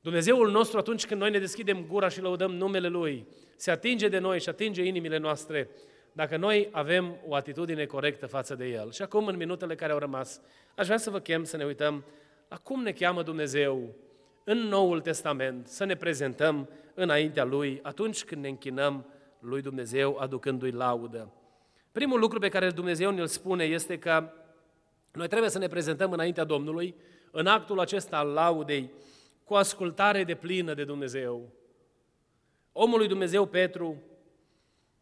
Dumnezeul 0.00 0.50
nostru, 0.50 0.78
atunci 0.78 1.06
când 1.06 1.20
noi 1.20 1.30
ne 1.30 1.38
deschidem 1.38 1.86
gura 1.86 2.08
și 2.08 2.20
lăudăm 2.20 2.50
numele 2.50 2.88
Lui, 2.88 3.26
se 3.56 3.70
atinge 3.70 4.08
de 4.08 4.18
noi 4.18 4.40
și 4.40 4.48
atinge 4.48 4.82
inimile 4.82 5.18
noastre 5.18 5.68
dacă 6.12 6.36
noi 6.36 6.68
avem 6.70 7.16
o 7.26 7.34
atitudine 7.34 7.84
corectă 7.84 8.26
față 8.26 8.54
de 8.54 8.66
El. 8.66 8.92
Și 8.92 9.02
acum, 9.02 9.26
în 9.26 9.36
minutele 9.36 9.74
care 9.74 9.92
au 9.92 9.98
rămas, 9.98 10.40
aș 10.76 10.86
vrea 10.86 10.98
să 10.98 11.10
vă 11.10 11.18
chem 11.18 11.44
să 11.44 11.56
ne 11.56 11.64
uităm 11.64 12.04
la 12.48 12.56
cum 12.56 12.82
ne 12.82 12.92
cheamă 12.92 13.22
Dumnezeu 13.22 13.94
în 14.44 14.58
Noul 14.58 15.00
Testament, 15.00 15.66
să 15.66 15.84
ne 15.84 15.94
prezentăm 15.94 16.68
înaintea 16.94 17.44
Lui 17.44 17.78
atunci 17.82 18.24
când 18.24 18.42
ne 18.42 18.48
închinăm 18.48 19.06
lui 19.40 19.62
Dumnezeu, 19.62 20.16
aducându-i 20.16 20.70
laudă. 20.70 21.32
Primul 21.92 22.20
lucru 22.20 22.38
pe 22.38 22.48
care 22.48 22.70
Dumnezeu 22.70 23.10
ne-l 23.10 23.26
spune 23.26 23.64
este 23.64 23.98
că 23.98 24.32
noi 25.12 25.28
trebuie 25.28 25.50
să 25.50 25.58
ne 25.58 25.66
prezentăm 25.66 26.12
înaintea 26.12 26.44
Domnului 26.44 26.94
în 27.30 27.46
actul 27.46 27.80
acesta 27.80 28.16
al 28.18 28.28
laudei 28.28 28.90
cu 29.44 29.54
ascultare 29.54 30.24
de 30.24 30.34
plină 30.34 30.74
de 30.74 30.84
Dumnezeu. 30.84 31.52
Omul 32.72 32.98
lui 32.98 33.08
Dumnezeu 33.08 33.46
Petru, 33.46 34.02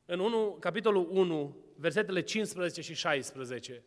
în 0.05 0.19
1, 0.19 0.57
capitolul 0.61 1.09
1, 1.11 1.57
versetele 1.77 2.21
15 2.21 2.81
și 2.81 2.95
16, 2.95 3.83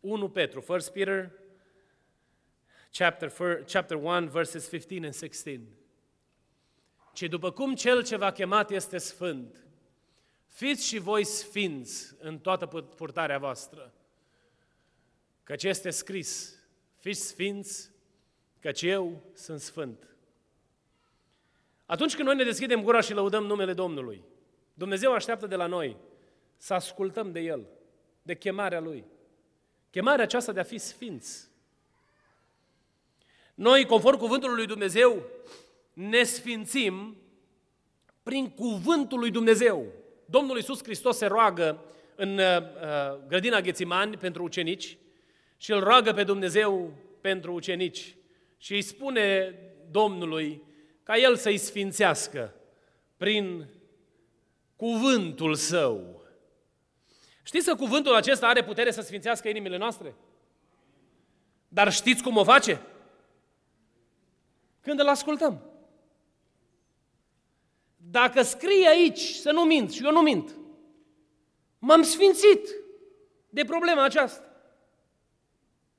1 0.00 0.28
Petru, 0.28 0.64
1 0.68 0.78
Peter, 0.92 1.30
chapter, 2.90 3.32
chapter 3.72 3.96
1, 3.96 4.26
verses 4.26 4.68
15 4.68 5.04
and 5.04 5.14
16. 5.14 5.60
Ci 7.12 7.22
după 7.22 7.50
cum 7.50 7.74
cel 7.74 8.04
ce 8.04 8.16
v-a 8.16 8.30
chemat 8.30 8.70
este 8.70 8.98
sfânt, 8.98 9.66
Fiți 10.52 10.86
și 10.86 10.98
voi 10.98 11.24
sfinți 11.24 12.14
în 12.18 12.38
toată 12.38 12.66
purtarea 12.96 13.38
voastră, 13.38 13.92
căci 15.42 15.62
este 15.62 15.90
scris, 15.90 16.58
fiți 16.98 17.26
sfinți, 17.26 17.90
căci 18.60 18.82
eu 18.82 19.22
sunt 19.34 19.60
sfânt. 19.60 20.06
Atunci 21.86 22.14
când 22.14 22.26
noi 22.26 22.36
ne 22.36 22.44
deschidem 22.44 22.82
gura 22.82 23.00
și 23.00 23.12
lăudăm 23.12 23.44
numele 23.44 23.72
Domnului, 23.72 24.24
Dumnezeu 24.74 25.12
așteaptă 25.12 25.46
de 25.46 25.56
la 25.56 25.66
noi 25.66 25.96
să 26.56 26.74
ascultăm 26.74 27.32
de 27.32 27.40
El, 27.40 27.66
de 28.22 28.36
chemarea 28.36 28.80
Lui. 28.80 29.04
Chemarea 29.90 30.24
aceasta 30.24 30.52
de 30.52 30.60
a 30.60 30.62
fi 30.62 30.78
sfinți. 30.78 31.48
Noi, 33.54 33.86
conform 33.86 34.18
cuvântului 34.18 34.56
lui 34.56 34.66
Dumnezeu, 34.66 35.22
ne 35.92 36.22
sfințim 36.22 37.16
prin 38.22 38.50
cuvântul 38.50 39.18
lui 39.18 39.30
Dumnezeu. 39.30 40.00
Domnul 40.32 40.56
Iisus 40.56 40.82
Hristos 40.82 41.16
se 41.16 41.26
roagă 41.26 41.84
în 42.14 42.38
uh, 42.38 42.58
uh, 42.58 43.18
grădina 43.28 43.60
Ghețimani 43.60 44.16
pentru 44.16 44.42
ucenici 44.42 44.98
și 45.56 45.72
îl 45.72 45.80
roagă 45.80 46.12
pe 46.12 46.24
Dumnezeu 46.24 46.92
pentru 47.20 47.52
ucenici 47.52 48.16
și 48.56 48.72
îi 48.72 48.82
spune 48.82 49.54
Domnului 49.90 50.62
ca 51.02 51.16
El 51.16 51.36
să-i 51.36 51.56
sfințească 51.56 52.54
prin 53.16 53.68
cuvântul 54.76 55.54
Său. 55.54 56.24
Știți 57.42 57.66
că 57.66 57.74
cuvântul 57.74 58.14
acesta 58.14 58.46
are 58.46 58.64
putere 58.64 58.90
să 58.90 59.00
sfințească 59.00 59.48
inimile 59.48 59.76
noastre? 59.76 60.14
Dar 61.68 61.92
știți 61.92 62.22
cum 62.22 62.36
o 62.36 62.44
face? 62.44 62.80
Când 64.80 65.00
îl 65.00 65.08
ascultăm. 65.08 65.71
Dacă 68.12 68.42
scrie 68.42 68.88
aici 68.88 69.20
să 69.20 69.52
nu 69.52 69.64
mint 69.64 69.92
și 69.92 70.04
eu 70.04 70.12
nu 70.12 70.20
mint, 70.20 70.50
m-am 71.78 72.02
sfințit 72.02 72.68
de 73.48 73.64
problema 73.64 74.04
aceasta. 74.04 74.44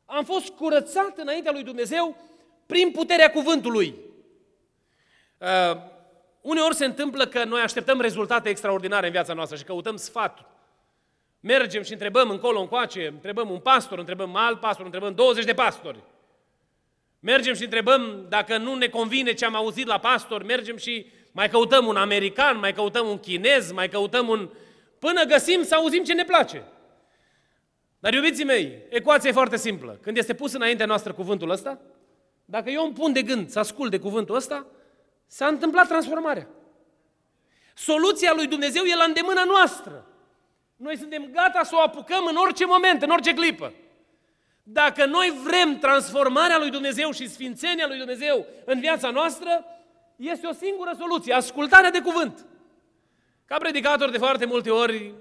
Am 0.06 0.24
fost 0.24 0.50
curățat 0.50 1.18
înaintea 1.18 1.52
lui 1.52 1.64
Dumnezeu 1.64 2.18
prin 2.66 2.92
puterea 2.92 3.32
cuvântului. 3.32 3.96
Uh, 5.38 5.78
uneori 6.42 6.76
se 6.76 6.86
întâmplă 6.86 7.28
că 7.28 7.44
noi 7.44 7.62
așteptăm 7.62 8.02
rezultate 8.02 8.50
extraordinare 8.50 9.06
în 9.06 9.12
viața 9.12 9.34
noastră 9.34 9.58
și 9.58 9.64
căutăm 9.64 9.96
sfatul. 9.96 10.48
Mergem 11.40 11.84
și 11.84 11.92
întrebăm 11.92 12.30
încolo, 12.30 12.60
încoace, 12.60 13.08
întrebăm 13.08 13.50
un 13.50 13.60
pastor, 13.60 14.00
întrebăm 14.00 14.36
alt 14.36 14.60
pastor, 14.60 14.86
întrebăm 14.86 15.16
20 15.16 15.46
de 15.46 15.54
pastori. 15.54 16.04
Mergem 17.20 17.54
și 17.54 17.64
întrebăm 17.64 18.26
dacă 18.30 18.58
nu 18.58 18.76
ne 18.76 18.88
convine 18.88 19.34
ce 19.34 19.46
am 19.46 19.56
auzit 19.56 19.86
la 19.86 20.00
pastor, 20.00 20.44
mergem 20.44 20.78
și 20.78 21.12
mai 21.34 21.50
căutăm 21.50 21.86
un 21.86 21.96
american, 21.96 22.60
mai 22.60 22.74
căutăm 22.74 23.08
un 23.08 23.20
chinez, 23.20 23.72
mai 23.72 23.90
căutăm 23.90 24.28
un... 24.28 24.50
până 25.00 25.24
găsim 25.24 25.64
să 25.64 25.76
auzim 25.76 26.04
ce 26.04 26.14
ne 26.14 26.24
place. 26.24 26.64
Dar 28.00 28.14
iubiții 28.14 28.44
mei, 28.44 28.86
ecuația 28.90 29.30
e 29.30 29.34
foarte 29.34 29.58
simplă. 29.58 30.00
Când 30.02 30.18
este 30.18 30.34
pus 30.34 30.54
înaintea 30.54 30.86
noastră 30.86 31.14
cuvântul 31.14 31.50
ăsta, 31.50 31.82
dacă 32.46 32.70
eu 32.70 32.84
îmi 32.84 32.94
pun 32.94 33.14
de 33.14 33.22
gând 33.22 33.50
să 33.50 33.60
ascult 33.60 33.92
de 33.92 34.00
cuvântul 34.00 34.36
ăsta, 34.36 34.66
s-a 35.28 35.48
întâmplat 35.48 35.88
transformarea. 35.88 36.48
Soluția 37.76 38.34
lui 38.34 38.48
Dumnezeu 38.48 38.84
e 38.84 38.96
la 38.96 39.04
îndemâna 39.04 39.44
noastră. 39.44 40.08
Noi 40.76 40.98
suntem 40.98 41.30
gata 41.32 41.64
să 41.64 41.76
o 41.76 41.80
apucăm 41.80 42.26
în 42.26 42.36
orice 42.36 42.66
moment, 42.66 43.02
în 43.02 43.10
orice 43.10 43.34
clipă. 43.34 43.74
Dacă 44.64 45.06
noi 45.06 45.34
vrem 45.44 45.80
transformarea 45.80 46.58
lui 46.58 46.70
Dumnezeu 46.70 47.12
și 47.12 47.30
sfințenia 47.30 47.88
lui 47.88 47.98
Dumnezeu 47.98 48.46
în 48.66 48.80
viața 48.80 49.10
noastră, 49.10 49.66
este 50.16 50.48
o 50.48 50.54
singură 50.54 50.92
soluție, 51.00 51.34
ascultarea 51.34 51.92
de 51.92 52.02
cuvânt. 52.02 52.46
Ca 53.46 53.58
predicator 53.58 54.10
de 54.10 54.18
foarte 54.18 54.46
multe 54.46 54.70
ori, 54.70 55.14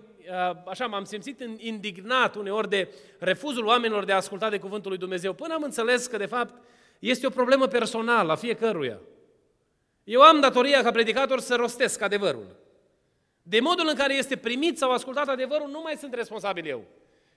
așa 0.67 0.87
m-am 0.87 1.05
simțit 1.05 1.41
indignat 1.57 2.35
uneori 2.35 2.69
de 2.69 2.89
refuzul 3.19 3.67
oamenilor 3.67 4.05
de 4.05 4.13
a 4.13 4.17
asculta 4.17 4.51
de 4.51 4.59
cuvântul 4.59 4.91
lui 4.91 4.99
Dumnezeu, 4.99 5.33
până 5.33 5.55
am 5.55 5.63
înțeles 5.63 6.07
că 6.07 6.17
de 6.17 6.27
fapt 6.27 6.63
este 6.99 7.27
o 7.27 7.31
problemă 7.31 7.67
personală 7.67 8.33
a 8.33 8.37
fiecăruia. 8.37 9.01
Eu 10.05 10.21
am 10.21 10.41
datoria 10.41 10.83
ca 10.83 10.91
predicator 10.91 11.41
să 11.41 11.55
rostesc 11.55 12.01
adevărul. 12.01 12.57
De 13.43 13.61
modul 13.61 13.87
în 13.89 13.95
care 13.95 14.15
este 14.15 14.37
primit 14.37 14.79
sau 14.79 14.91
ascultat 14.91 15.29
adevărul, 15.29 15.69
nu 15.69 15.81
mai 15.81 15.97
sunt 15.97 16.15
responsabil 16.15 16.67
eu, 16.67 16.85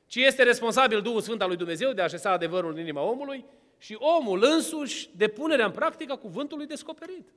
ci 0.08 0.16
este 0.16 0.44
responsabil 0.44 1.02
Duhul 1.02 1.22
Sfânt 1.22 1.42
al 1.42 1.48
lui 1.48 1.58
Dumnezeu 1.58 1.92
de 1.92 2.02
a 2.02 2.04
așeza 2.04 2.32
adevărul 2.32 2.72
în 2.72 2.80
inima 2.80 3.02
omului 3.02 3.46
și 3.78 3.98
omul 4.00 4.44
însuși 4.44 5.10
de 5.16 5.28
punerea 5.28 5.66
în 5.66 5.72
practică 5.72 6.12
a 6.12 6.18
cuvântului 6.18 6.66
descoperit. 6.66 7.28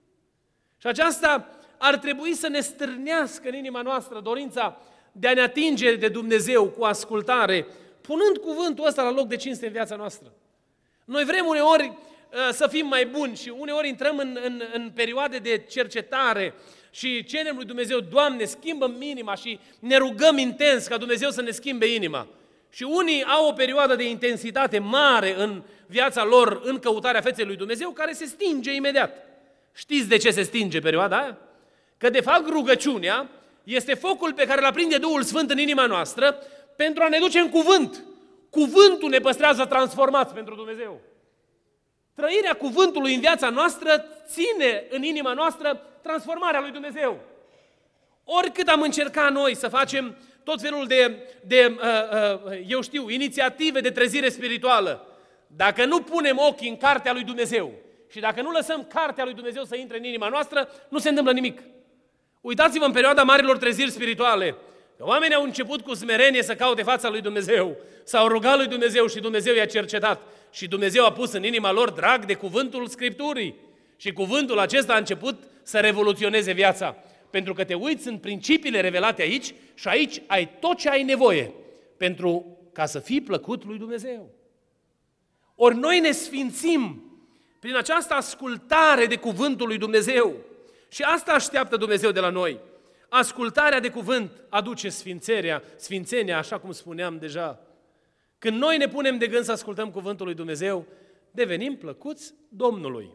Și 0.78 0.86
aceasta 0.86 1.48
ar 1.78 1.96
trebui 1.96 2.34
să 2.34 2.48
ne 2.48 2.60
stârnească 2.60 3.48
în 3.48 3.54
inima 3.54 3.82
noastră 3.82 4.20
dorința 4.20 4.80
de 5.12 5.28
a 5.28 5.34
ne 5.34 5.40
atinge 5.40 5.96
de 5.96 6.08
Dumnezeu 6.08 6.68
cu 6.68 6.84
ascultare, 6.84 7.66
punând 8.00 8.36
cuvântul 8.36 8.86
ăsta 8.86 9.02
la 9.02 9.10
loc 9.10 9.28
de 9.28 9.36
cinste 9.36 9.66
în 9.66 9.72
viața 9.72 9.96
noastră. 9.96 10.32
Noi 11.04 11.24
vrem 11.24 11.46
uneori 11.46 11.86
uh, 11.86 12.48
să 12.52 12.66
fim 12.66 12.86
mai 12.86 13.06
buni 13.06 13.36
și 13.36 13.52
uneori 13.58 13.88
intrăm 13.88 14.18
în, 14.18 14.38
în, 14.44 14.62
în 14.72 14.90
perioade 14.94 15.38
de 15.38 15.64
cercetare 15.68 16.54
și 16.90 17.24
cerem 17.24 17.56
lui 17.56 17.64
Dumnezeu, 17.64 18.00
Doamne, 18.00 18.44
schimbă 18.44 18.94
minima 18.98 19.34
și 19.34 19.58
ne 19.78 19.96
rugăm 19.96 20.38
intens 20.38 20.86
ca 20.86 20.96
Dumnezeu 20.96 21.30
să 21.30 21.42
ne 21.42 21.50
schimbe 21.50 21.86
inima. 21.86 22.26
Și 22.70 22.82
unii 22.82 23.24
au 23.24 23.48
o 23.48 23.52
perioadă 23.52 23.94
de 23.96 24.08
intensitate 24.08 24.78
mare 24.78 25.34
în 25.36 25.62
viața 25.86 26.24
lor 26.24 26.60
în 26.64 26.78
căutarea 26.78 27.20
feței 27.20 27.44
lui 27.44 27.56
Dumnezeu 27.56 27.90
care 27.90 28.12
se 28.12 28.24
stinge 28.24 28.74
imediat. 28.74 29.27
Știți 29.78 30.08
de 30.08 30.16
ce 30.16 30.30
se 30.30 30.42
stinge 30.42 30.80
perioada 30.80 31.18
aia? 31.18 31.38
Că 31.96 32.10
de 32.10 32.20
fapt 32.20 32.48
rugăciunea 32.48 33.30
este 33.64 33.94
focul 33.94 34.32
pe 34.32 34.46
care 34.46 34.60
îl 34.60 34.66
aprinde 34.66 34.96
Duhul 34.96 35.22
Sfânt 35.22 35.50
în 35.50 35.58
inima 35.58 35.86
noastră 35.86 36.38
pentru 36.76 37.02
a 37.02 37.08
ne 37.08 37.18
duce 37.18 37.38
în 37.38 37.50
cuvânt. 37.50 38.04
Cuvântul 38.50 39.08
ne 39.08 39.18
păstrează 39.18 39.64
transformați 39.64 40.34
pentru 40.34 40.54
Dumnezeu. 40.54 41.00
Trăirea 42.14 42.54
cuvântului 42.54 43.14
în 43.14 43.20
viața 43.20 43.50
noastră 43.50 44.04
ține 44.26 44.84
în 44.90 45.02
inima 45.02 45.32
noastră 45.32 45.82
transformarea 46.02 46.60
lui 46.60 46.70
Dumnezeu. 46.70 47.20
Oricât 48.24 48.68
am 48.68 48.82
încercat 48.82 49.32
noi 49.32 49.56
să 49.56 49.68
facem 49.68 50.16
tot 50.44 50.60
felul 50.60 50.86
de, 50.86 51.16
de 51.46 51.76
uh, 51.76 52.50
uh, 52.50 52.60
eu 52.66 52.80
știu, 52.80 53.08
inițiative 53.08 53.80
de 53.80 53.90
trezire 53.90 54.28
spirituală, 54.28 55.06
dacă 55.46 55.84
nu 55.84 56.00
punem 56.00 56.38
ochii 56.38 56.68
în 56.68 56.76
cartea 56.76 57.12
lui 57.12 57.24
Dumnezeu 57.24 57.86
și 58.08 58.20
dacă 58.20 58.42
nu 58.42 58.50
lăsăm 58.50 58.84
cartea 58.84 59.24
lui 59.24 59.34
Dumnezeu 59.34 59.64
să 59.64 59.76
intre 59.76 59.96
în 59.96 60.04
inima 60.04 60.28
noastră, 60.28 60.68
nu 60.88 60.98
se 60.98 61.08
întâmplă 61.08 61.32
nimic. 61.32 61.62
Uitați-vă 62.40 62.84
în 62.84 62.92
perioada 62.92 63.22
marilor 63.22 63.58
treziri 63.58 63.90
spirituale, 63.90 64.56
că 64.96 65.04
oamenii 65.04 65.36
au 65.36 65.42
început 65.42 65.80
cu 65.80 65.94
smerenie 65.94 66.42
să 66.42 66.54
caute 66.54 66.82
fața 66.82 67.08
lui 67.08 67.20
Dumnezeu, 67.20 67.76
s-au 68.04 68.28
rugat 68.28 68.56
lui 68.56 68.66
Dumnezeu 68.66 69.06
și 69.06 69.20
Dumnezeu 69.20 69.54
i-a 69.54 69.66
cercetat. 69.66 70.22
Și 70.50 70.68
Dumnezeu 70.68 71.04
a 71.04 71.12
pus 71.12 71.32
în 71.32 71.44
inima 71.44 71.72
lor 71.72 71.90
drag 71.90 72.24
de 72.24 72.34
cuvântul 72.34 72.86
Scripturii. 72.86 73.54
Și 73.96 74.12
cuvântul 74.12 74.58
acesta 74.58 74.94
a 74.94 74.98
început 74.98 75.42
să 75.62 75.78
revoluționeze 75.78 76.52
viața. 76.52 76.96
Pentru 77.30 77.52
că 77.52 77.64
te 77.64 77.74
uiți 77.74 78.08
în 78.08 78.18
principiile 78.18 78.80
revelate 78.80 79.22
aici 79.22 79.54
și 79.74 79.88
aici 79.88 80.22
ai 80.26 80.48
tot 80.60 80.76
ce 80.76 80.88
ai 80.88 81.02
nevoie 81.02 81.52
pentru 81.96 82.58
ca 82.72 82.86
să 82.86 82.98
fii 82.98 83.20
plăcut 83.20 83.64
lui 83.64 83.78
Dumnezeu. 83.78 84.30
Ori 85.54 85.76
noi 85.76 86.00
ne 86.00 86.10
sfințim 86.10 87.07
prin 87.58 87.76
această 87.76 88.14
ascultare 88.14 89.06
de 89.06 89.16
cuvântul 89.16 89.66
lui 89.66 89.78
Dumnezeu. 89.78 90.36
Și 90.88 91.02
asta 91.02 91.32
așteaptă 91.32 91.76
Dumnezeu 91.76 92.10
de 92.10 92.20
la 92.20 92.30
noi. 92.30 92.60
Ascultarea 93.08 93.80
de 93.80 93.90
cuvânt 93.90 94.30
aduce 94.48 94.88
sfințenia, 94.88 95.62
sfințenia, 95.76 96.38
așa 96.38 96.58
cum 96.58 96.72
spuneam 96.72 97.18
deja. 97.18 97.60
Când 98.38 98.58
noi 98.58 98.76
ne 98.76 98.88
punem 98.88 99.18
de 99.18 99.26
gând 99.26 99.44
să 99.44 99.52
ascultăm 99.52 99.90
cuvântul 99.90 100.26
lui 100.26 100.34
Dumnezeu, 100.34 100.86
devenim 101.30 101.76
plăcuți 101.76 102.34
Domnului. 102.48 103.10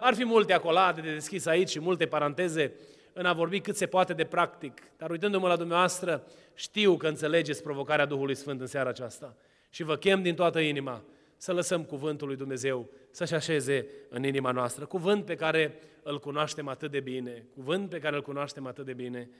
Ar 0.00 0.14
fi 0.14 0.24
multe 0.24 0.52
acolade 0.52 1.00
de 1.00 1.12
deschis 1.12 1.46
aici 1.46 1.68
și 1.68 1.80
multe 1.80 2.06
paranteze 2.06 2.72
în 3.12 3.26
a 3.26 3.32
vorbi 3.32 3.60
cât 3.60 3.76
se 3.76 3.86
poate 3.86 4.12
de 4.12 4.24
practic, 4.24 4.82
dar 4.96 5.10
uitându-mă 5.10 5.48
la 5.48 5.56
dumneavoastră, 5.56 6.26
știu 6.54 6.96
că 6.96 7.08
înțelegeți 7.08 7.62
provocarea 7.62 8.04
Duhului 8.04 8.34
Sfânt 8.34 8.60
în 8.60 8.66
seara 8.66 8.88
aceasta 8.88 9.36
și 9.70 9.82
vă 9.82 9.96
chem 9.96 10.22
din 10.22 10.34
toată 10.34 10.58
inima 10.58 11.02
să 11.40 11.52
lăsăm 11.52 11.84
cuvântul 11.84 12.26
lui 12.26 12.36
Dumnezeu 12.36 12.88
să-și 13.10 13.34
așeze 13.34 13.86
în 14.08 14.24
inima 14.24 14.50
noastră. 14.50 14.86
Cuvânt 14.86 15.24
pe 15.24 15.34
care 15.34 15.80
îl 16.02 16.18
cunoaștem 16.18 16.68
atât 16.68 16.90
de 16.90 17.00
bine, 17.00 17.46
cuvânt 17.54 17.88
pe 17.88 17.98
care 17.98 18.16
îl 18.16 18.22
cunoaștem 18.22 18.66
atât 18.66 18.84
de 18.84 18.92
bine. 18.92 19.30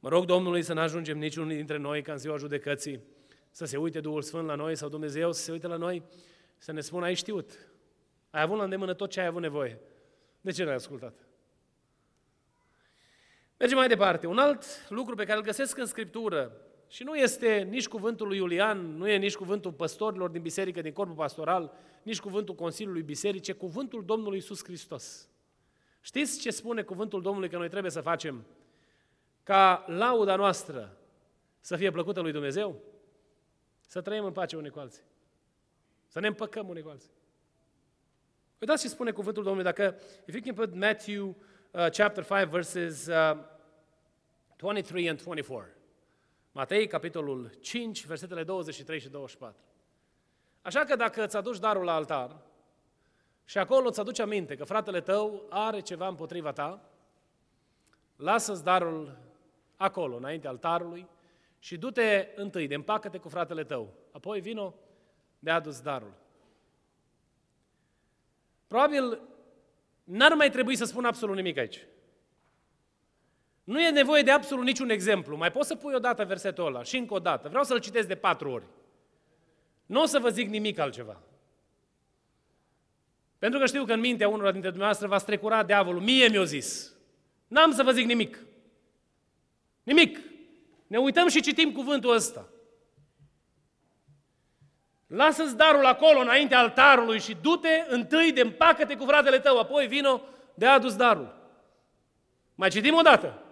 Mă 0.00 0.08
rog 0.08 0.24
Domnului 0.24 0.62
să 0.62 0.72
nu 0.72 0.80
ajungem 0.80 1.18
niciunul 1.18 1.48
dintre 1.48 1.76
noi 1.76 2.02
ca 2.02 2.12
în 2.12 2.18
ziua 2.18 2.36
judecății 2.36 3.00
să 3.50 3.64
se 3.64 3.76
uite 3.76 4.00
Duhul 4.00 4.22
Sfânt 4.22 4.46
la 4.46 4.54
noi 4.54 4.76
sau 4.76 4.88
Dumnezeu 4.88 5.32
să 5.32 5.42
se 5.42 5.52
uite 5.52 5.66
la 5.66 5.76
noi, 5.76 6.02
să 6.58 6.72
ne 6.72 6.80
spună, 6.80 7.04
ai 7.04 7.14
știut, 7.14 7.68
ai 8.30 8.42
avut 8.42 8.56
la 8.56 8.64
îndemână 8.64 8.94
tot 8.94 9.10
ce 9.10 9.20
ai 9.20 9.26
avut 9.26 9.42
nevoie. 9.42 9.80
De 10.40 10.50
ce 10.50 10.64
n-ai 10.64 10.74
ascultat? 10.74 11.14
Mergem 13.56 13.78
mai 13.78 13.88
departe. 13.88 14.26
Un 14.26 14.38
alt 14.38 14.64
lucru 14.88 15.14
pe 15.14 15.24
care 15.24 15.38
îl 15.38 15.44
găsesc 15.44 15.78
în 15.78 15.86
Scriptură 15.86 16.56
și 16.88 17.02
nu 17.02 17.14
este 17.14 17.66
nici 17.70 17.88
cuvântul 17.88 18.26
lui 18.26 18.36
Iulian, 18.36 18.96
nu 18.96 19.08
e 19.08 19.16
nici 19.16 19.36
cuvântul 19.36 19.72
păstorilor 19.72 20.30
din 20.30 20.42
biserică, 20.42 20.80
din 20.80 20.92
corpul 20.92 21.14
pastoral, 21.14 21.72
nici 22.02 22.20
cuvântul 22.20 22.54
Consiliului 22.54 23.02
Bisericii, 23.02 23.56
cuvântul 23.56 24.04
Domnului 24.04 24.38
Isus 24.38 24.64
Hristos. 24.64 25.28
Știți 26.00 26.40
ce 26.40 26.50
spune 26.50 26.82
cuvântul 26.82 27.22
Domnului 27.22 27.48
că 27.48 27.56
noi 27.56 27.68
trebuie 27.68 27.90
să 27.90 28.00
facem? 28.00 28.44
Ca 29.42 29.84
lauda 29.86 30.36
noastră 30.36 30.96
să 31.60 31.76
fie 31.76 31.90
plăcută 31.90 32.20
lui 32.20 32.32
Dumnezeu? 32.32 32.82
Să 33.86 34.00
trăim 34.00 34.24
în 34.24 34.32
pace 34.32 34.56
unii 34.56 34.70
cu 34.70 34.78
alții. 34.78 35.02
Să 36.06 36.20
ne 36.20 36.26
împăcăm 36.26 36.68
unii 36.68 36.82
cu 36.82 36.88
alții. 36.88 37.10
Uitați 38.58 38.82
ce 38.82 38.88
spune 38.88 39.10
cuvântul 39.10 39.42
Domnului. 39.42 39.72
Dacă, 39.72 39.96
if 40.26 40.34
you 40.34 40.42
can 40.42 40.54
put 40.54 40.74
Matthew 40.74 41.26
uh, 41.70 41.86
chapter 41.90 42.24
5 42.24 42.48
verses 42.48 43.06
uh, 43.06 43.38
23 44.56 45.08
and 45.08 45.22
24. 45.22 45.68
Matei, 46.56 46.86
capitolul 46.86 47.50
5, 47.60 48.06
versetele 48.06 48.44
23 48.44 48.98
și 48.98 49.08
24. 49.08 49.60
Așa 50.62 50.84
că 50.84 50.96
dacă 50.96 51.24
îți 51.24 51.36
aduci 51.36 51.58
darul 51.58 51.84
la 51.84 51.94
altar 51.94 52.36
și 53.44 53.58
acolo 53.58 53.88
îți 53.88 54.00
aduci 54.00 54.18
aminte 54.18 54.54
că 54.56 54.64
fratele 54.64 55.00
tău 55.00 55.46
are 55.48 55.80
ceva 55.80 56.08
împotriva 56.08 56.52
ta, 56.52 56.90
lasă-ți 58.16 58.64
darul 58.64 59.18
acolo, 59.76 60.16
înainte 60.16 60.48
altarului, 60.48 61.08
și 61.58 61.76
du-te 61.76 62.28
întâi, 62.34 62.66
de 62.66 62.74
împacă-te 62.74 63.18
cu 63.18 63.28
fratele 63.28 63.64
tău, 63.64 63.92
apoi 64.12 64.40
vino 64.40 64.74
de 65.38 65.50
adus 65.50 65.80
darul. 65.80 66.14
Probabil 68.66 69.20
n-ar 70.04 70.34
mai 70.34 70.50
trebui 70.50 70.76
să 70.76 70.84
spun 70.84 71.04
absolut 71.04 71.36
nimic 71.36 71.56
aici. 71.56 71.86
Nu 73.64 73.80
e 73.80 73.90
nevoie 73.90 74.22
de 74.22 74.30
absolut 74.30 74.64
niciun 74.64 74.90
exemplu. 74.90 75.36
Mai 75.36 75.50
poți 75.50 75.68
să 75.68 75.74
pui 75.74 75.94
o 75.94 75.98
dată 75.98 76.24
versetul 76.24 76.66
ăla 76.66 76.82
și 76.82 76.96
încă 76.96 77.14
o 77.14 77.18
dată. 77.18 77.48
Vreau 77.48 77.64
să-l 77.64 77.78
citesc 77.78 78.08
de 78.08 78.14
patru 78.14 78.50
ori. 78.50 78.64
Nu 79.86 80.02
o 80.02 80.06
să 80.06 80.18
vă 80.18 80.28
zic 80.28 80.48
nimic 80.48 80.78
altceva. 80.78 81.20
Pentru 83.38 83.58
că 83.58 83.66
știu 83.66 83.84
că 83.84 83.92
în 83.92 84.00
mintea 84.00 84.28
unora 84.28 84.50
dintre 84.50 84.68
dumneavoastră 84.68 85.08
va 85.08 85.18
strecura 85.18 85.62
diavolul. 85.62 86.00
Mie 86.00 86.28
mi-a 86.28 86.44
zis. 86.44 86.92
N-am 87.46 87.72
să 87.72 87.82
vă 87.82 87.90
zic 87.90 88.06
nimic. 88.06 88.38
Nimic. 89.82 90.18
Ne 90.86 90.98
uităm 90.98 91.28
și 91.28 91.40
citim 91.40 91.72
cuvântul 91.72 92.14
ăsta. 92.14 92.48
Lasă-ți 95.06 95.56
darul 95.56 95.84
acolo, 95.84 96.18
înaintea 96.18 96.58
altarului 96.58 97.20
și 97.20 97.36
du-te 97.42 97.84
întâi 97.88 98.32
de 98.32 98.40
împacă-te 98.40 98.96
cu 98.96 99.04
fratele 99.04 99.38
tău, 99.38 99.58
apoi 99.58 99.86
vino 99.86 100.20
de 100.54 100.66
adus 100.66 100.96
darul. 100.96 101.34
Mai 102.54 102.70
citim 102.70 102.94
o 102.94 103.00
dată. 103.00 103.43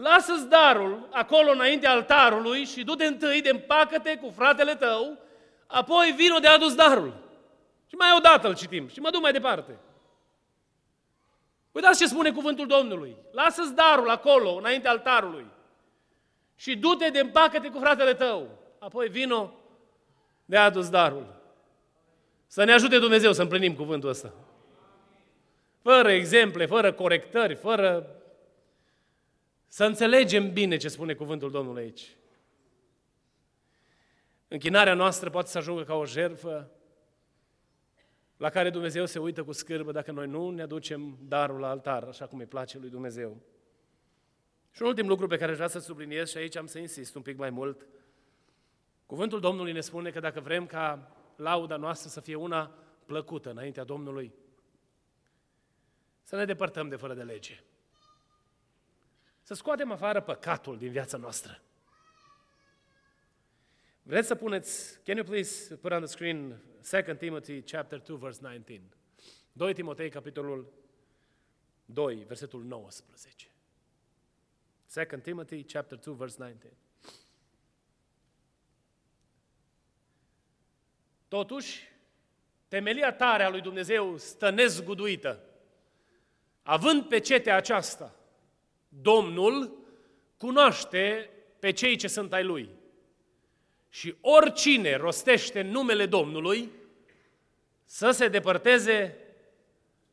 Lasă-ți 0.00 0.48
darul 0.48 1.08
acolo 1.10 1.50
înaintea 1.50 1.90
altarului 1.90 2.64
și 2.64 2.84
du-te 2.84 3.04
întâi 3.04 3.42
de 3.42 3.48
împacă-te 3.48 4.16
cu 4.16 4.32
fratele 4.36 4.74
tău, 4.74 5.18
apoi 5.66 6.14
vino 6.16 6.38
de 6.38 6.46
adus 6.46 6.74
darul. 6.74 7.12
Și 7.86 7.94
mai 7.94 8.08
o 8.16 8.20
dată 8.20 8.48
îl 8.48 8.54
citim 8.54 8.88
și 8.88 9.00
mă 9.00 9.10
duc 9.10 9.20
mai 9.20 9.32
departe. 9.32 9.78
Uitați 11.72 11.98
ce 11.98 12.06
spune 12.06 12.32
cuvântul 12.32 12.66
Domnului. 12.66 13.16
Lasă-ți 13.32 13.74
darul 13.74 14.10
acolo, 14.10 14.50
înaintea 14.50 14.90
altarului. 14.90 15.46
Și 16.56 16.76
du-te 16.76 17.10
de 17.10 17.18
împacă-te 17.18 17.68
cu 17.68 17.78
fratele 17.78 18.14
tău. 18.14 18.48
Apoi 18.78 19.08
vino 19.08 19.52
de 20.44 20.56
adus 20.56 20.88
darul. 20.88 21.26
Să 22.46 22.64
ne 22.64 22.72
ajute 22.72 22.98
Dumnezeu 22.98 23.32
să 23.32 23.42
împlinim 23.42 23.74
cuvântul 23.74 24.08
ăsta. 24.08 24.32
Fără 25.82 26.10
exemple, 26.10 26.66
fără 26.66 26.92
corectări, 26.92 27.54
fără 27.54 28.17
să 29.68 29.84
înțelegem 29.84 30.52
bine 30.52 30.76
ce 30.76 30.88
spune 30.88 31.14
cuvântul 31.14 31.50
Domnului 31.50 31.82
aici. 31.82 32.16
Închinarea 34.48 34.94
noastră 34.94 35.30
poate 35.30 35.48
să 35.48 35.58
ajungă 35.58 35.82
ca 35.82 35.94
o 35.94 36.06
jertfă 36.06 36.70
la 38.36 38.50
care 38.50 38.70
Dumnezeu 38.70 39.06
se 39.06 39.18
uită 39.18 39.44
cu 39.44 39.52
scârbă 39.52 39.92
dacă 39.92 40.12
noi 40.12 40.26
nu 40.26 40.50
ne 40.50 40.62
aducem 40.62 41.18
darul 41.20 41.60
la 41.60 41.68
altar, 41.68 42.04
așa 42.04 42.26
cum 42.26 42.38
îi 42.38 42.46
place 42.46 42.78
lui 42.78 42.90
Dumnezeu. 42.90 43.36
Și 44.70 44.82
un 44.82 44.88
ultim 44.88 45.08
lucru 45.08 45.26
pe 45.26 45.36
care 45.36 45.52
vreau 45.52 45.68
să 45.68 45.78
subliniez 45.78 46.30
și 46.30 46.36
aici 46.36 46.56
am 46.56 46.66
să 46.66 46.78
insist 46.78 47.14
un 47.14 47.22
pic 47.22 47.36
mai 47.36 47.50
mult. 47.50 47.86
Cuvântul 49.06 49.40
Domnului 49.40 49.72
ne 49.72 49.80
spune 49.80 50.10
că 50.10 50.20
dacă 50.20 50.40
vrem 50.40 50.66
ca 50.66 51.16
lauda 51.36 51.76
noastră 51.76 52.08
să 52.08 52.20
fie 52.20 52.34
una 52.34 52.74
plăcută 53.06 53.50
înaintea 53.50 53.84
Domnului, 53.84 54.34
să 56.22 56.36
ne 56.36 56.44
depărtăm 56.44 56.88
de 56.88 56.96
fără 56.96 57.14
de 57.14 57.22
lege. 57.22 57.62
Să 59.48 59.54
scoatem 59.54 59.90
afară 59.90 60.20
păcatul 60.20 60.78
din 60.78 60.90
viața 60.90 61.16
noastră. 61.16 61.62
Vreți 64.02 64.26
să 64.26 64.34
puneți, 64.34 65.00
can 65.02 65.16
you 65.16 65.24
please 65.24 65.76
put 65.76 65.92
on 65.92 65.98
the 65.98 66.06
screen 66.06 66.62
2 66.90 67.16
Timothy 67.16 67.62
chapter 67.62 67.98
2 67.98 68.16
verse 68.16 68.38
19. 68.42 68.82
2 69.52 69.74
Timotei 69.74 70.10
capitolul 70.10 70.72
2 71.84 72.24
versetul 72.24 72.64
19. 72.64 73.50
2 74.94 75.20
Timothy 75.20 75.64
chapter 75.64 75.98
2 75.98 76.14
verse 76.14 76.36
19. 76.38 76.80
Totuși, 81.28 81.82
temelia 82.68 83.12
tare 83.12 83.42
a 83.42 83.48
lui 83.48 83.60
Dumnezeu 83.60 84.16
stă 84.16 84.50
nezguduită. 84.50 85.44
Având 86.62 87.08
pe 87.08 87.18
cetea 87.18 87.56
aceasta, 87.56 88.17
Domnul 88.88 89.86
cunoaște 90.36 91.30
pe 91.58 91.72
cei 91.72 91.96
ce 91.96 92.08
sunt 92.08 92.32
ai 92.32 92.44
Lui. 92.44 92.70
Și 93.88 94.16
oricine 94.20 94.96
rostește 94.96 95.62
numele 95.62 96.06
Domnului 96.06 96.72
să 97.84 98.10
se 98.10 98.28
depărteze 98.28 99.16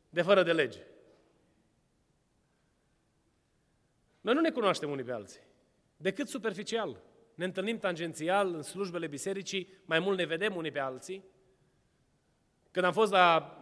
de 0.08 0.22
fără 0.22 0.42
de 0.42 0.52
lege. 0.52 0.80
Noi 4.20 4.34
nu 4.34 4.40
ne 4.40 4.50
cunoaștem 4.50 4.90
unii 4.90 5.04
pe 5.04 5.12
alții, 5.12 5.40
decât 5.96 6.28
superficial. 6.28 7.02
Ne 7.34 7.44
întâlnim 7.44 7.78
tangențial 7.78 8.54
în 8.54 8.62
slujbele 8.62 9.06
bisericii, 9.06 9.68
mai 9.84 9.98
mult 9.98 10.16
ne 10.16 10.24
vedem 10.24 10.56
unii 10.56 10.70
pe 10.70 10.78
alții. 10.78 11.24
Când 12.70 12.86
am 12.86 12.92
fost 12.92 13.12
la 13.12 13.56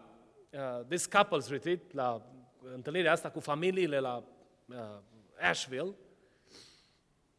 uh, 0.51 0.85
This 0.89 1.07
Couples 1.07 1.49
Retreat, 1.49 1.93
la 1.93 2.27
întâlnirea 2.63 3.13
asta 3.13 3.31
cu 3.31 3.41
familiile 3.41 3.99
la 3.99 4.25
uh, 4.69 4.77
Asheville, 5.41 5.95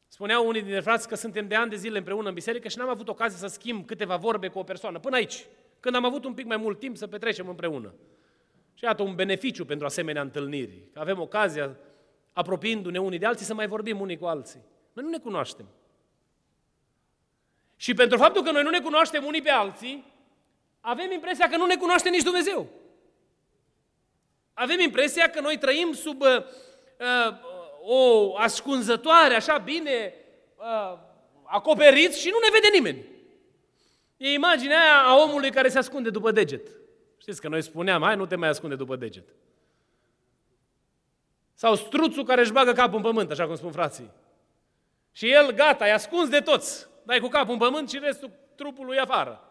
spuneau 0.08 0.48
unii 0.48 0.62
dintre 0.62 0.80
frați 0.80 1.08
că 1.08 1.16
suntem 1.16 1.48
de 1.48 1.56
ani 1.56 1.70
de 1.70 1.76
zile 1.76 1.98
împreună 1.98 2.28
în 2.28 2.34
biserică 2.34 2.68
și 2.68 2.78
n-am 2.78 2.90
avut 2.90 3.08
ocazia 3.08 3.38
să 3.38 3.54
schimb 3.54 3.86
câteva 3.86 4.16
vorbe 4.16 4.48
cu 4.48 4.60
o 4.60 4.64
persoană, 4.64 5.00
până 5.00 5.16
aici, 5.16 5.46
când 5.80 5.96
am 5.96 6.06
avut 6.06 6.26
un 6.26 6.34
pic 6.34 6.46
mai 6.46 6.58
mult 6.58 6.80
timp 6.80 6.98
să 6.98 7.08
petrecem 7.08 7.48
împreună. 7.48 7.94
Și 8.74 8.84
iată 8.84 9.04
un 9.04 9.16
beneficiu 9.16 9.66
pentru 9.66 9.86
asemenea 9.86 10.22
întâlniri, 10.22 10.90
că 10.94 11.00
avem 11.00 11.20
ocazia, 11.20 11.78
apropiindu-ne 12.34 13.00
unii 13.00 13.20
de 13.20 13.26
alții, 13.26 13.46
să 13.46 13.54
mai 13.54 13.68
vorbim 13.68 14.00
unii 14.00 14.18
cu 14.18 14.26
alții. 14.26 14.60
Noi 14.94 15.04
nu 15.04 15.10
ne 15.10 15.20
cunoaștem. 15.20 15.66
Și 17.76 17.94
pentru 17.94 18.18
faptul 18.18 18.44
că 18.44 18.52
noi 18.52 18.64
nu 18.64 18.70
ne 18.70 18.82
cunoaștem 18.82 19.26
unii 19.26 19.42
pe 19.42 19.50
alții, 19.50 20.14
avem 20.80 21.12
impresia 21.12 21.50
că 21.50 21.58
nu 21.58 21.66
ne 21.66 21.76
cunoaște 21.76 22.10
nici 22.10 22.24
Dumnezeu. 22.24 22.70
Avem 24.54 24.80
impresia 24.80 25.30
că 25.30 25.42
noi 25.42 25.58
trăim 25.58 25.94
sub 25.94 26.24
uh, 27.00 27.32
uh, 27.32 27.40
o 27.82 28.36
ascunzătoare, 28.38 29.34
așa 29.36 29.58
bine 29.58 30.14
uh, 30.56 30.98
acoperiți 31.44 32.20
și 32.20 32.30
nu 32.30 32.38
ne 32.40 32.60
vede 32.60 32.68
nimeni. 32.74 33.06
E 34.18 34.34
imaginea 34.34 34.80
aia 34.80 35.02
a 35.02 35.22
omului 35.24 35.52
care 35.52 35.70
se 35.70 35.78
ascunde 35.78 36.10
după 36.10 36.32
deget. 36.32 36.68
Știți 37.18 37.42
că 37.42 37.48
noi 37.48 37.62
spuneam, 37.62 38.02
hai, 38.02 38.16
nu 38.16 38.26
te 38.26 38.36
mai 38.36 38.50
ascunde 38.50 38.76
după 38.76 38.96
deget. 38.96 39.28
Sau 41.54 41.76
struțul 41.76 42.24
care 42.24 42.42
își 42.42 42.52
bagă 42.52 42.72
capul 42.72 42.96
în 42.96 43.02
pământ, 43.02 43.32
așa 43.32 43.46
cum 43.46 43.56
spun 43.56 43.72
frații. 43.72 44.12
Și 45.12 45.32
el, 45.32 45.52
gata, 45.52 45.88
e 45.88 45.94
ascuns 45.94 46.30
de 46.30 46.40
toți. 46.40 46.88
Dai 47.04 47.20
cu 47.20 47.28
capul 47.28 47.54
în 47.54 47.60
pământ 47.60 47.90
și 47.90 48.00
restul 48.00 48.32
trupului 48.56 49.00
afară. 49.00 49.50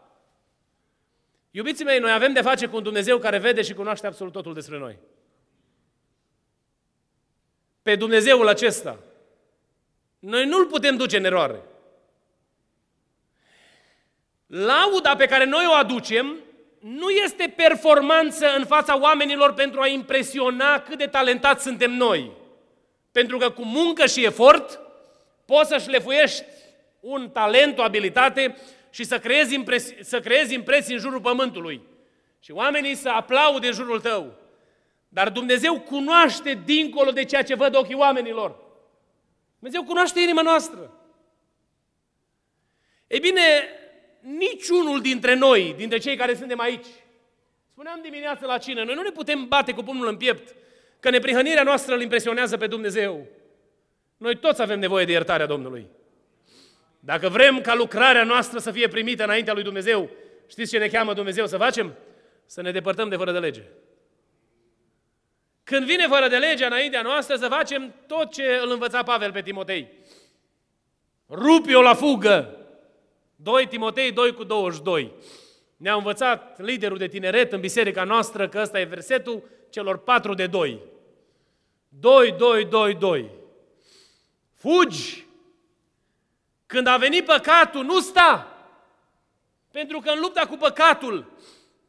Iubiții 1.51 1.85
mei, 1.85 1.99
noi 1.99 2.11
avem 2.11 2.33
de 2.33 2.41
face 2.41 2.67
cu 2.67 2.75
un 2.75 2.83
Dumnezeu 2.83 3.17
care 3.17 3.37
vede 3.37 3.61
și 3.61 3.73
cunoaște 3.73 4.07
absolut 4.07 4.33
totul 4.33 4.53
despre 4.53 4.77
noi. 4.77 4.99
Pe 7.85 7.95
Dumnezeul 7.95 8.47
acesta, 8.47 8.99
noi 10.19 10.45
nu-L 10.45 10.65
putem 10.65 10.95
duce 10.95 11.17
în 11.17 11.25
eroare. 11.25 11.61
Lauda 14.47 15.15
pe 15.15 15.25
care 15.25 15.45
noi 15.45 15.65
o 15.67 15.73
aducem 15.73 16.35
nu 16.79 17.09
este 17.09 17.53
performanță 17.55 18.55
în 18.57 18.65
fața 18.65 18.99
oamenilor 18.99 19.53
pentru 19.53 19.81
a 19.81 19.87
impresiona 19.87 20.79
cât 20.79 20.97
de 20.97 21.07
talentați 21.07 21.63
suntem 21.63 21.91
noi. 21.91 22.31
Pentru 23.11 23.37
că 23.37 23.49
cu 23.49 23.65
muncă 23.65 24.05
și 24.05 24.25
efort 24.25 24.79
poți 25.45 25.69
să 25.69 25.77
șlefuiești 25.77 26.43
un 26.99 27.29
talent, 27.29 27.77
o 27.77 27.81
abilitate 27.81 28.57
și 28.89 29.03
să 29.03 29.19
creezi, 29.19 29.53
impresii, 29.53 30.03
să 30.03 30.19
creezi 30.19 30.53
impresii 30.53 30.93
în 30.93 30.99
jurul 30.99 31.21
pământului. 31.21 31.81
Și 32.39 32.51
oamenii 32.51 32.95
să 32.95 33.09
aplaude 33.09 33.67
în 33.67 33.73
jurul 33.73 33.99
tău. 33.99 34.43
Dar 35.15 35.29
Dumnezeu 35.29 35.79
cunoaște 35.79 36.61
dincolo 36.65 37.11
de 37.11 37.25
ceea 37.25 37.43
ce 37.43 37.55
văd 37.55 37.75
ochii 37.75 37.95
oamenilor. 37.95 38.55
Dumnezeu 39.59 39.83
cunoaște 39.83 40.19
inima 40.19 40.41
noastră. 40.41 40.91
Ei 43.07 43.19
bine, 43.19 43.41
niciunul 44.21 45.01
dintre 45.01 45.33
noi, 45.33 45.73
dintre 45.77 45.97
cei 45.97 46.15
care 46.15 46.35
suntem 46.35 46.59
aici, 46.59 46.85
spuneam 47.71 47.99
dimineața 48.01 48.45
la 48.45 48.57
cină, 48.57 48.83
noi 48.83 48.93
nu 48.95 49.01
ne 49.01 49.09
putem 49.09 49.47
bate 49.47 49.73
cu 49.73 49.83
pumnul 49.83 50.07
în 50.07 50.17
piept 50.17 50.55
că 50.99 51.09
neprihănirea 51.09 51.63
noastră 51.63 51.95
îl 51.95 52.01
impresionează 52.01 52.57
pe 52.57 52.67
Dumnezeu. 52.67 53.27
Noi 54.17 54.37
toți 54.37 54.61
avem 54.61 54.79
nevoie 54.79 55.05
de 55.05 55.11
iertarea 55.11 55.45
Domnului. 55.45 55.87
Dacă 56.99 57.29
vrem 57.29 57.61
ca 57.61 57.75
lucrarea 57.75 58.23
noastră 58.23 58.59
să 58.59 58.71
fie 58.71 58.87
primită 58.87 59.23
înaintea 59.23 59.53
lui 59.53 59.63
Dumnezeu, 59.63 60.09
știți 60.47 60.71
ce 60.71 60.77
ne 60.77 60.87
cheamă 60.87 61.13
Dumnezeu 61.13 61.47
să 61.47 61.57
facem? 61.57 61.93
Să 62.45 62.61
ne 62.61 62.71
depărtăm 62.71 63.09
de 63.09 63.15
fără 63.15 63.31
de 63.31 63.39
lege. 63.39 63.63
Când 65.65 65.85
vine 65.85 66.07
fără 66.07 66.27
de 66.27 66.37
legea 66.37 66.65
înaintea 66.65 67.01
noastră 67.01 67.35
să 67.35 67.47
facem 67.47 67.93
tot 68.07 68.31
ce 68.31 68.59
îl 68.63 68.71
învăța 68.71 69.03
Pavel 69.03 69.31
pe 69.31 69.41
Timotei. 69.41 69.89
Rupi-o 71.29 71.81
la 71.81 71.93
fugă! 71.93 72.57
2 73.35 73.67
Timotei 73.67 74.11
2 74.11 74.33
cu 74.33 74.43
22. 74.43 75.11
Ne-a 75.77 75.95
învățat 75.95 76.59
liderul 76.59 76.97
de 76.97 77.07
tineret 77.07 77.51
în 77.51 77.59
biserica 77.59 78.03
noastră 78.03 78.49
că 78.49 78.59
ăsta 78.61 78.79
e 78.79 78.83
versetul 78.83 79.43
celor 79.69 79.97
patru 79.97 80.33
de 80.33 80.47
doi. 80.47 80.79
2, 81.89 82.31
2, 82.31 82.65
2, 82.65 82.93
2. 82.93 83.29
Fugi! 84.53 85.25
Când 86.65 86.87
a 86.87 86.97
venit 86.97 87.25
păcatul, 87.25 87.83
nu 87.83 87.99
sta! 87.99 88.57
Pentru 89.71 89.99
că 89.99 90.09
în 90.09 90.19
lupta 90.19 90.45
cu 90.45 90.55
păcatul, 90.55 91.31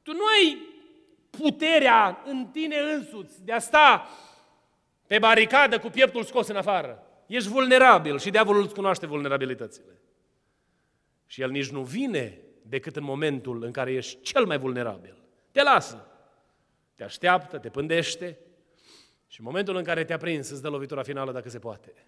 tu 0.02 0.12
nu 0.12 0.24
ai 0.24 0.65
puterea 1.38 2.22
în 2.24 2.46
tine 2.46 2.76
însuți 2.78 3.44
de 3.44 3.52
a 3.52 3.58
sta 3.58 4.08
pe 5.06 5.18
baricadă 5.18 5.78
cu 5.78 5.88
pieptul 5.88 6.24
scos 6.24 6.48
în 6.48 6.56
afară. 6.56 7.06
Ești 7.26 7.48
vulnerabil 7.48 8.18
și 8.18 8.30
diavolul 8.30 8.62
îți 8.62 8.74
cunoaște 8.74 9.06
vulnerabilitățile. 9.06 10.00
Și 11.26 11.40
el 11.40 11.50
nici 11.50 11.70
nu 11.70 11.82
vine 11.82 12.40
decât 12.62 12.96
în 12.96 13.04
momentul 13.04 13.62
în 13.62 13.72
care 13.72 13.92
ești 13.92 14.20
cel 14.22 14.44
mai 14.44 14.58
vulnerabil. 14.58 15.16
Te 15.52 15.62
lasă. 15.62 16.06
Te 16.94 17.04
așteaptă, 17.04 17.58
te 17.58 17.68
pândește 17.68 18.38
și 19.26 19.40
în 19.40 19.46
momentul 19.46 19.76
în 19.76 19.84
care 19.84 20.04
te-a 20.04 20.16
prins 20.16 20.50
îți 20.50 20.62
dă 20.62 20.68
lovitura 20.68 21.02
finală 21.02 21.32
dacă 21.32 21.48
se 21.48 21.58
poate. 21.58 22.06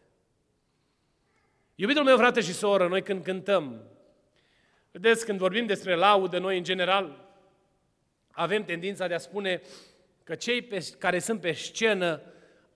Iubitul 1.75 2.05
meu, 2.05 2.17
frate 2.17 2.41
și 2.41 2.53
soră, 2.53 2.89
noi 2.89 3.03
când 3.03 3.23
cântăm, 3.23 3.83
vedeți, 4.91 5.25
când 5.25 5.39
vorbim 5.39 5.67
despre 5.67 5.95
laudă, 5.95 6.39
noi 6.39 6.57
în 6.57 6.65
general 6.65 7.28
avem 8.39 8.65
tendința 8.65 9.07
de 9.07 9.15
a 9.15 9.19
spune 9.19 9.61
că 10.25 10.35
cei 10.35 10.63
pe, 10.63 10.87
care 10.99 11.19
sunt 11.19 11.41
pe 11.41 11.53
scenă 11.53 12.21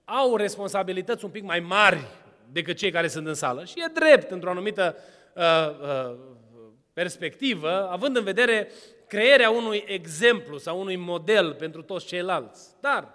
au 0.05 0.37
responsabilități 0.37 1.25
un 1.25 1.31
pic 1.31 1.43
mai 1.43 1.61
mari 1.61 2.07
decât 2.53 2.77
cei 2.77 2.91
care 2.91 3.09
sunt 3.09 3.27
în 3.27 3.35
sală. 3.35 3.65
Și 3.65 3.75
e 3.77 3.93
drept, 3.95 4.31
într-o 4.31 4.51
anumită 4.51 4.97
uh, 5.35 5.43
uh, 5.43 6.17
perspectivă, 6.93 7.89
având 7.91 8.17
în 8.17 8.25
vedere 8.25 8.69
crearea 9.07 9.51
unui 9.51 9.85
exemplu 9.87 10.59
sau 10.59 10.81
unui 10.81 10.97
model 10.97 11.55
pentru 11.55 11.83
toți 11.83 12.07
ceilalți. 12.07 12.69
Dar, 12.81 13.15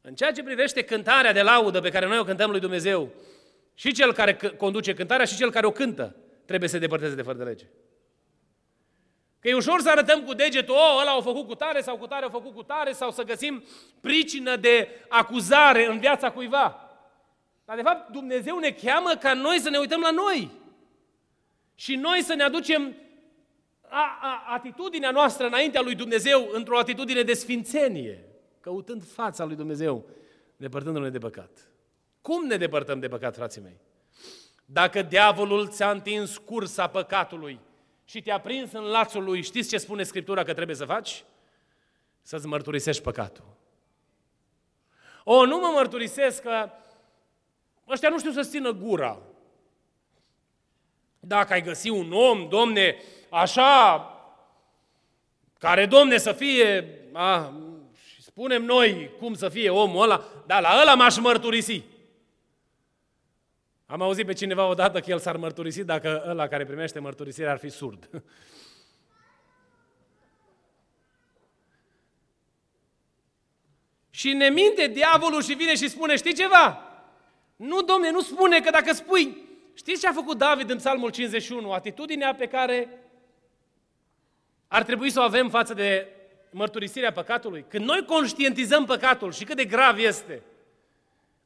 în 0.00 0.14
ceea 0.14 0.32
ce 0.32 0.42
privește 0.42 0.82
cântarea 0.82 1.32
de 1.32 1.42
laudă 1.42 1.80
pe 1.80 1.90
care 1.90 2.06
noi 2.06 2.18
o 2.18 2.24
cântăm 2.24 2.50
lui 2.50 2.60
Dumnezeu, 2.60 3.10
și 3.74 3.92
cel 3.92 4.12
care 4.12 4.34
conduce 4.34 4.94
cântarea 4.94 5.24
și 5.24 5.36
cel 5.36 5.50
care 5.50 5.66
o 5.66 5.70
cântă 5.70 6.16
trebuie 6.44 6.68
să 6.68 6.74
se 6.74 6.80
depărteze 6.80 7.14
de 7.14 7.22
fără 7.22 7.38
de 7.38 7.44
lege. 7.44 7.64
Că 9.42 9.48
e 9.48 9.54
ușor 9.54 9.80
să 9.80 9.90
arătăm 9.90 10.22
cu 10.22 10.34
degetul, 10.34 10.74
oh, 10.74 10.98
ăla 11.00 11.12
a 11.12 11.20
făcut 11.20 11.46
cu 11.46 11.54
tare 11.54 11.80
sau 11.80 11.96
cu 11.96 12.06
tare 12.06 12.24
a 12.24 12.30
făcut 12.30 12.54
cu 12.54 12.62
tare 12.62 12.92
sau 12.92 13.10
să 13.10 13.22
găsim 13.22 13.64
pricină 14.00 14.56
de 14.56 14.88
acuzare 15.08 15.86
în 15.86 15.98
viața 15.98 16.30
cuiva. 16.30 16.90
Dar 17.64 17.76
de 17.76 17.82
fapt 17.82 18.10
Dumnezeu 18.10 18.58
ne 18.58 18.70
cheamă 18.70 19.10
ca 19.20 19.34
noi 19.34 19.58
să 19.58 19.70
ne 19.70 19.78
uităm 19.78 20.00
la 20.00 20.10
noi. 20.10 20.50
Și 21.74 21.94
noi 21.94 22.22
să 22.22 22.34
ne 22.34 22.42
aducem 22.42 22.96
a, 23.88 24.18
a, 24.20 24.44
atitudinea 24.54 25.10
noastră 25.10 25.46
înaintea 25.46 25.80
lui 25.80 25.94
Dumnezeu 25.94 26.48
într-o 26.52 26.78
atitudine 26.78 27.22
de 27.22 27.34
sfințenie, 27.34 28.24
căutând 28.60 29.04
fața 29.04 29.44
lui 29.44 29.56
Dumnezeu, 29.56 30.04
depărtându-ne 30.56 31.10
de 31.10 31.18
păcat. 31.18 31.50
Cum 32.20 32.46
ne 32.46 32.56
depărtăm 32.56 33.00
de 33.00 33.08
păcat, 33.08 33.34
frații 33.34 33.60
mei? 33.60 33.80
Dacă 34.64 35.02
diavolul 35.02 35.68
ți-a 35.68 35.90
întins 35.90 36.38
cursa 36.38 36.86
păcatului 36.86 37.60
și 38.04 38.22
te-a 38.22 38.40
prins 38.40 38.72
în 38.72 38.82
lațul 38.82 39.24
lui, 39.24 39.42
știți 39.42 39.68
ce 39.68 39.78
spune 39.78 40.02
Scriptura 40.02 40.42
că 40.42 40.54
trebuie 40.54 40.76
să 40.76 40.84
faci? 40.84 41.24
Să-ți 42.22 42.46
mărturisești 42.46 43.02
păcatul. 43.02 43.44
O, 45.24 45.46
nu 45.46 45.58
mă 45.58 45.72
mărturisesc 45.74 46.42
că 46.42 46.70
ăștia 47.88 48.08
nu 48.08 48.18
știu 48.18 48.30
să 48.30 48.42
țină 48.42 48.70
gura. 48.70 49.18
Dacă 51.20 51.52
ai 51.52 51.62
găsi 51.62 51.88
un 51.88 52.12
om, 52.12 52.48
domne, 52.48 52.96
așa, 53.30 54.06
care, 55.58 55.86
domne, 55.86 56.18
să 56.18 56.32
fie, 56.32 56.98
a, 57.12 57.52
și 58.04 58.22
spunem 58.22 58.64
noi 58.64 59.10
cum 59.18 59.34
să 59.34 59.48
fie 59.48 59.70
omul 59.70 60.02
ăla, 60.02 60.24
dar 60.46 60.62
la 60.62 60.78
ăla 60.80 60.94
m-aș 60.94 61.18
mărturisi. 61.18 61.82
Am 63.92 64.02
auzit 64.02 64.26
pe 64.26 64.32
cineva 64.32 64.66
odată 64.66 65.00
că 65.00 65.10
el 65.10 65.18
s-ar 65.18 65.36
mărturisi 65.36 65.84
dacă 65.84 66.24
ăla 66.26 66.48
care 66.48 66.64
primește 66.64 66.98
mărturisire 66.98 67.50
ar 67.50 67.58
fi 67.58 67.68
surd. 67.68 68.08
și 74.10 74.32
ne 74.32 74.48
minte 74.48 74.86
diavolul 74.86 75.42
și 75.42 75.54
vine 75.54 75.74
și 75.74 75.88
spune, 75.88 76.16
știi 76.16 76.34
ceva? 76.34 76.90
Nu, 77.56 77.82
domne, 77.82 78.10
nu 78.10 78.20
spune 78.20 78.60
că 78.60 78.70
dacă 78.70 78.92
spui, 78.92 79.36
știți 79.74 80.00
ce 80.00 80.08
a 80.08 80.12
făcut 80.12 80.38
David 80.38 80.70
în 80.70 80.76
Psalmul 80.76 81.10
51? 81.10 81.72
Atitudinea 81.72 82.34
pe 82.34 82.46
care 82.46 82.88
ar 84.68 84.82
trebui 84.82 85.10
să 85.10 85.20
o 85.20 85.22
avem 85.22 85.48
față 85.48 85.74
de 85.74 86.08
mărturisirea 86.50 87.12
păcatului. 87.12 87.64
Când 87.68 87.84
noi 87.84 88.04
conștientizăm 88.04 88.84
păcatul 88.84 89.32
și 89.32 89.44
cât 89.44 89.56
de 89.56 89.64
grav 89.64 89.98
este, 89.98 90.42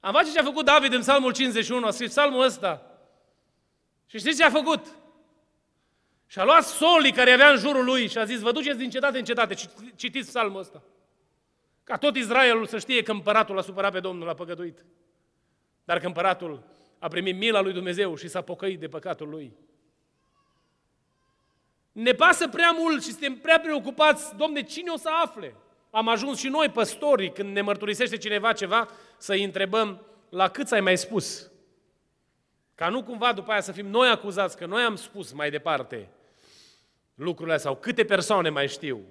am 0.07 0.13
face 0.13 0.33
ce 0.33 0.39
a 0.39 0.43
făcut 0.43 0.65
David 0.65 0.93
în 0.93 1.01
Psalmul 1.01 1.33
51, 1.33 1.87
a 1.87 1.91
scris 1.91 2.11
psalmul 2.11 2.43
ăsta. 2.43 2.83
Și 4.07 4.19
știți 4.19 4.37
ce 4.39 4.45
a 4.45 4.51
făcut? 4.51 4.87
Și 6.27 6.39
a 6.39 6.45
luat 6.45 6.65
solii 6.65 7.13
care 7.13 7.31
avea 7.31 7.51
în 7.51 7.57
jurul 7.57 7.85
lui 7.85 8.09
și 8.09 8.19
a 8.19 8.25
zis, 8.25 8.41
vă 8.41 8.53
duceți 8.53 8.79
din 8.79 8.91
cetate 8.91 9.19
în 9.19 9.25
cetate, 9.25 9.55
citiți 9.97 10.29
psalmul 10.29 10.61
ăsta. 10.61 10.83
Ca 11.85 11.97
tot 11.97 12.17
Israelul 12.17 12.67
să 12.67 12.79
știe 12.79 13.03
că 13.03 13.13
împăratul 13.13 13.59
a 13.59 13.63
supărat 13.63 13.93
pe 13.93 14.01
Domnul, 14.01 14.29
a 14.29 14.35
păgăduit. 14.35 14.85
Dar 15.85 15.99
că 15.99 16.07
împăratul 16.07 16.63
a 16.99 17.09
primit 17.09 17.37
mila 17.37 17.61
lui 17.61 17.73
Dumnezeu 17.73 18.17
și 18.17 18.29
s-a 18.29 18.41
pocăit 18.41 18.81
de 18.81 18.89
păcatul 18.89 19.29
lui. 19.29 19.57
Ne 21.93 22.13
pasă 22.13 22.49
prea 22.49 22.71
mult 22.71 23.03
și 23.03 23.11
suntem 23.11 23.35
prea 23.35 23.61
preocupați, 23.61 24.37
domne, 24.37 24.63
cine 24.63 24.91
o 24.91 24.97
să 24.97 25.09
afle? 25.23 25.55
Am 25.97 26.09
ajuns 26.09 26.39
și 26.39 26.49
noi, 26.49 26.69
păstorii, 26.69 27.33
când 27.33 27.53
ne 27.55 27.61
mărturisește 27.61 28.17
cineva 28.17 28.53
ceva, 28.53 28.89
să-i 29.19 29.45
întrebăm 29.45 30.07
la 30.29 30.49
cât 30.49 30.71
ai 30.71 30.81
mai 30.81 30.99
spus. 30.99 31.51
Ca 32.75 32.89
nu 32.89 33.03
cumva 33.03 33.33
după 33.33 33.51
aia 33.51 33.61
să 33.61 33.73
fim 33.73 33.87
noi 33.87 34.09
acuzați 34.09 34.57
că 34.57 34.67
noi 34.67 34.83
am 34.83 34.97
spus 34.97 35.33
mai 35.33 35.51
departe 35.51 36.09
lucrurile 37.15 37.57
sau 37.57 37.77
câte 37.77 38.05
persoane 38.05 38.49
mai 38.49 38.69
știu. 38.69 39.05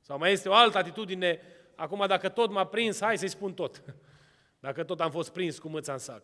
Sau 0.00 0.18
mai 0.18 0.32
este 0.32 0.48
o 0.48 0.54
altă 0.54 0.78
atitudine, 0.78 1.40
acum 1.74 2.06
dacă 2.06 2.28
tot 2.28 2.50
m-a 2.50 2.66
prins, 2.66 3.00
hai 3.00 3.18
să-i 3.18 3.28
spun 3.28 3.54
tot. 3.54 3.82
Dacă 4.60 4.84
tot 4.84 5.00
am 5.00 5.10
fost 5.10 5.32
prins 5.32 5.58
cu 5.58 5.68
mâța 5.68 5.92
în 5.92 5.98
sac. 5.98 6.22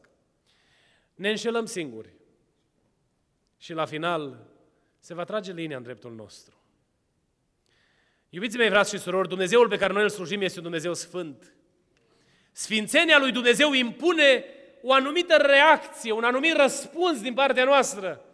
Ne 1.15 1.31
înșelăm 1.31 1.65
singuri. 1.65 2.15
Și 3.57 3.73
la 3.73 3.85
final 3.85 4.47
se 4.99 5.15
va 5.15 5.25
trage 5.25 5.53
linia 5.53 5.77
în 5.77 5.83
dreptul 5.83 6.15
nostru. 6.15 6.64
Iubiții 8.35 8.59
mei, 8.59 8.69
frați 8.69 8.95
și 8.95 9.01
surori, 9.01 9.29
Dumnezeul 9.29 9.69
pe 9.69 9.77
care 9.77 9.93
noi 9.93 10.03
îl 10.03 10.09
slujim 10.09 10.41
este 10.41 10.59
un 10.59 10.63
Dumnezeu 10.63 10.95
sfânt. 10.95 11.55
Sfințenia 12.53 13.19
lui 13.19 13.33
Dumnezeu 13.33 13.73
impune 13.73 14.45
o 14.83 14.93
anumită 14.93 15.37
reacție, 15.37 16.13
un 16.13 16.25
anumit 16.25 16.57
răspuns 16.57 17.21
din 17.21 17.35
partea 17.35 17.65
noastră. 17.65 18.25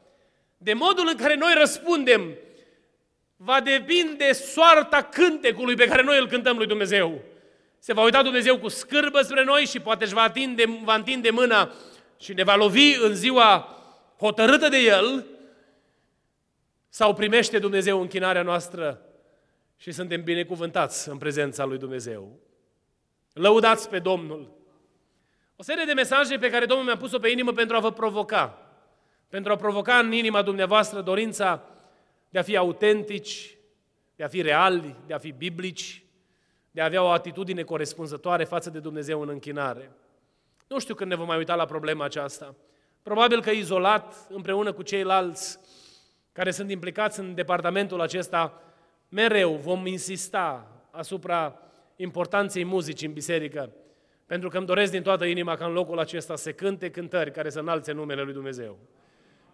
De 0.56 0.72
modul 0.72 1.08
în 1.10 1.16
care 1.16 1.34
noi 1.34 1.54
răspundem, 1.58 2.34
va 3.36 3.60
depinde 3.60 4.32
soarta 4.32 5.02
cântecului 5.02 5.74
pe 5.74 5.86
care 5.86 6.02
noi 6.02 6.18
îl 6.18 6.28
cântăm 6.28 6.56
lui 6.56 6.66
Dumnezeu. 6.66 7.22
Se 7.78 7.92
va 7.92 8.02
uita 8.02 8.22
Dumnezeu 8.22 8.58
cu 8.58 8.68
scârbă 8.68 9.20
spre 9.20 9.44
noi 9.44 9.64
și 9.64 9.80
poate 9.80 10.04
își 10.04 10.14
va, 10.14 10.22
atinde, 10.22 10.64
va 10.82 10.94
întinde 10.94 11.30
mâna 11.30 11.72
și 12.20 12.32
ne 12.32 12.42
va 12.42 12.56
lovi 12.56 12.94
în 13.02 13.14
ziua 13.14 13.76
hotărâtă 14.18 14.68
de 14.68 14.78
El, 14.78 15.26
sau 16.88 17.14
primește 17.14 17.58
Dumnezeu 17.58 18.00
închinarea 18.00 18.42
noastră 18.42 19.04
și 19.80 19.92
suntem 19.92 20.22
binecuvântați 20.22 21.08
în 21.08 21.18
prezența 21.18 21.64
lui 21.64 21.78
Dumnezeu. 21.78 22.38
Lăudați 23.32 23.88
pe 23.88 23.98
Domnul! 23.98 24.52
O 25.57 25.62
serie 25.62 25.84
de 25.84 25.92
mesaje 25.92 26.38
pe 26.38 26.50
care 26.50 26.66
Domnul 26.66 26.86
mi-a 26.86 26.96
pus-o 26.96 27.18
pe 27.18 27.28
inimă 27.28 27.52
pentru 27.52 27.76
a 27.76 27.80
vă 27.80 27.92
provoca. 27.92 28.72
Pentru 29.28 29.52
a 29.52 29.57
provoca 29.57 29.98
în 29.98 30.12
inima 30.12 30.42
dumneavoastră 30.42 31.00
dorința 31.00 31.62
de 32.28 32.38
a 32.38 32.42
fi 32.42 32.57
autentici, 32.57 33.57
de 34.16 34.24
a 34.24 34.28
fi 34.28 34.42
reali, 34.42 34.96
de 35.07 35.14
a 35.14 35.18
fi 35.18 35.32
biblici, 35.32 36.05
de 36.70 36.80
a 36.80 36.84
avea 36.84 37.02
o 37.02 37.09
atitudine 37.09 37.62
corespunzătoare 37.62 38.44
față 38.44 38.70
de 38.70 38.78
Dumnezeu 38.78 39.20
în 39.20 39.28
închinare. 39.28 39.90
Nu 40.66 40.78
știu 40.78 40.94
când 40.94 41.11
ne 41.11 41.16
vom 41.16 41.26
mai 41.26 41.36
uita 41.36 41.55
la 41.55 41.64
problema 41.64 42.05
aceasta. 42.05 42.55
Probabil 43.02 43.42
că 43.42 43.50
izolat, 43.50 44.26
împreună 44.28 44.72
cu 44.72 44.82
ceilalți 44.82 45.59
care 46.32 46.50
sunt 46.50 46.70
implicați 46.70 47.20
în 47.20 47.34
departamentul 47.34 48.00
acesta, 48.00 48.62
mereu 49.11 49.54
vom 49.54 49.86
insista 49.86 50.66
asupra 50.90 51.58
importanței 51.96 52.64
muzicii 52.64 53.06
în 53.06 53.12
biserică, 53.12 53.72
pentru 54.26 54.48
că 54.48 54.56
îmi 54.56 54.66
doresc 54.66 54.92
din 54.92 55.02
toată 55.02 55.24
inima 55.24 55.56
ca 55.56 55.66
în 55.66 55.72
locul 55.72 55.98
acesta 55.98 56.36
să 56.36 56.52
cânte 56.52 56.90
cântări 56.90 57.30
care 57.30 57.50
să 57.50 57.58
înalțe 57.58 57.92
numele 57.92 58.22
lui 58.22 58.32
Dumnezeu. 58.32 58.78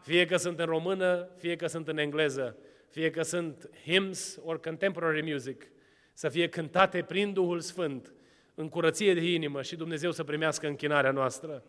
Fie 0.00 0.26
că 0.26 0.36
sunt 0.36 0.58
în 0.58 0.66
română, 0.66 1.28
fie 1.36 1.56
că 1.56 1.66
sunt 1.66 1.88
în 1.88 1.98
engleză, 1.98 2.56
fie 2.88 3.10
că 3.10 3.22
sunt 3.22 3.70
hymns 3.84 4.38
or 4.44 4.60
contemporary 4.60 5.32
music, 5.32 5.70
să 6.12 6.28
fie 6.28 6.48
cântate 6.48 7.02
prin 7.02 7.32
Duhul 7.32 7.60
Sfânt 7.60 8.12
în 8.54 8.68
curăție 8.68 9.14
de 9.14 9.32
inimă 9.32 9.62
și 9.62 9.76
Dumnezeu 9.76 10.10
să 10.10 10.24
primească 10.24 10.66
închinarea 10.66 11.10
noastră. 11.10 11.62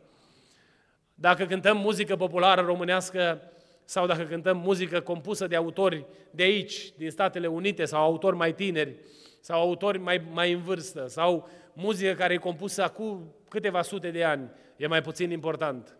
Dacă 1.13 1.45
cântăm 1.45 1.77
muzică 1.77 2.15
populară 2.15 2.61
românească 2.61 3.51
sau 3.89 4.05
dacă 4.05 4.23
cântăm 4.23 4.57
muzică 4.57 4.99
compusă 4.99 5.47
de 5.47 5.55
autori 5.55 6.05
de 6.31 6.43
aici, 6.43 6.91
din 6.97 7.09
Statele 7.09 7.47
Unite, 7.47 7.85
sau 7.85 8.01
autori 8.01 8.35
mai 8.35 8.53
tineri, 8.53 8.95
sau 9.39 9.59
autori 9.59 9.97
mai, 9.97 10.21
mai 10.31 10.51
în 10.51 10.61
vârstă, 10.61 11.07
sau 11.07 11.49
muzică 11.73 12.13
care 12.13 12.33
e 12.33 12.37
compusă 12.37 12.83
acum 12.83 13.35
câteva 13.49 13.81
sute 13.81 14.11
de 14.11 14.23
ani, 14.23 14.51
e 14.77 14.87
mai 14.87 15.01
puțin 15.01 15.31
important. 15.31 15.97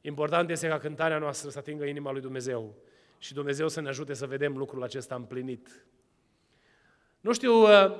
Important 0.00 0.50
este 0.50 0.68
ca 0.68 0.78
cântarea 0.78 1.18
noastră 1.18 1.50
să 1.50 1.58
atingă 1.58 1.84
inima 1.84 2.10
lui 2.10 2.20
Dumnezeu 2.20 2.74
și 3.18 3.34
Dumnezeu 3.34 3.68
să 3.68 3.80
ne 3.80 3.88
ajute 3.88 4.14
să 4.14 4.26
vedem 4.26 4.56
lucrul 4.56 4.82
acesta 4.82 5.14
împlinit. 5.14 5.86
Nu 7.20 7.32
știu 7.32 7.62
uh, 7.62 7.94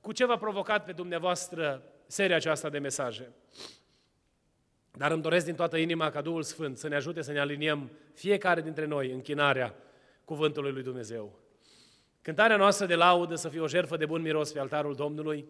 cu 0.00 0.12
ce 0.12 0.26
v-a 0.26 0.36
provocat 0.36 0.84
pe 0.84 0.92
dumneavoastră 0.92 1.82
seria 2.06 2.36
aceasta 2.36 2.68
de 2.68 2.78
mesaje, 2.78 3.32
dar 4.96 5.10
îmi 5.10 5.22
doresc 5.22 5.44
din 5.44 5.54
toată 5.54 5.76
inima 5.76 6.10
ca 6.10 6.20
Duhul 6.20 6.42
Sfânt 6.42 6.78
să 6.78 6.88
ne 6.88 6.94
ajute 6.94 7.22
să 7.22 7.32
ne 7.32 7.40
aliniem 7.40 7.90
fiecare 8.14 8.60
dintre 8.60 8.86
noi 8.86 9.10
închinarea 9.10 9.74
cuvântului 10.24 10.72
lui 10.72 10.82
Dumnezeu. 10.82 11.38
Cântarea 12.22 12.56
noastră 12.56 12.86
de 12.86 12.94
laudă 12.94 13.34
să 13.34 13.48
fie 13.48 13.60
o 13.60 13.68
jertfă 13.68 13.96
de 13.96 14.06
bun 14.06 14.22
miros 14.22 14.52
pe 14.52 14.58
altarul 14.58 14.94
Domnului 14.94 15.46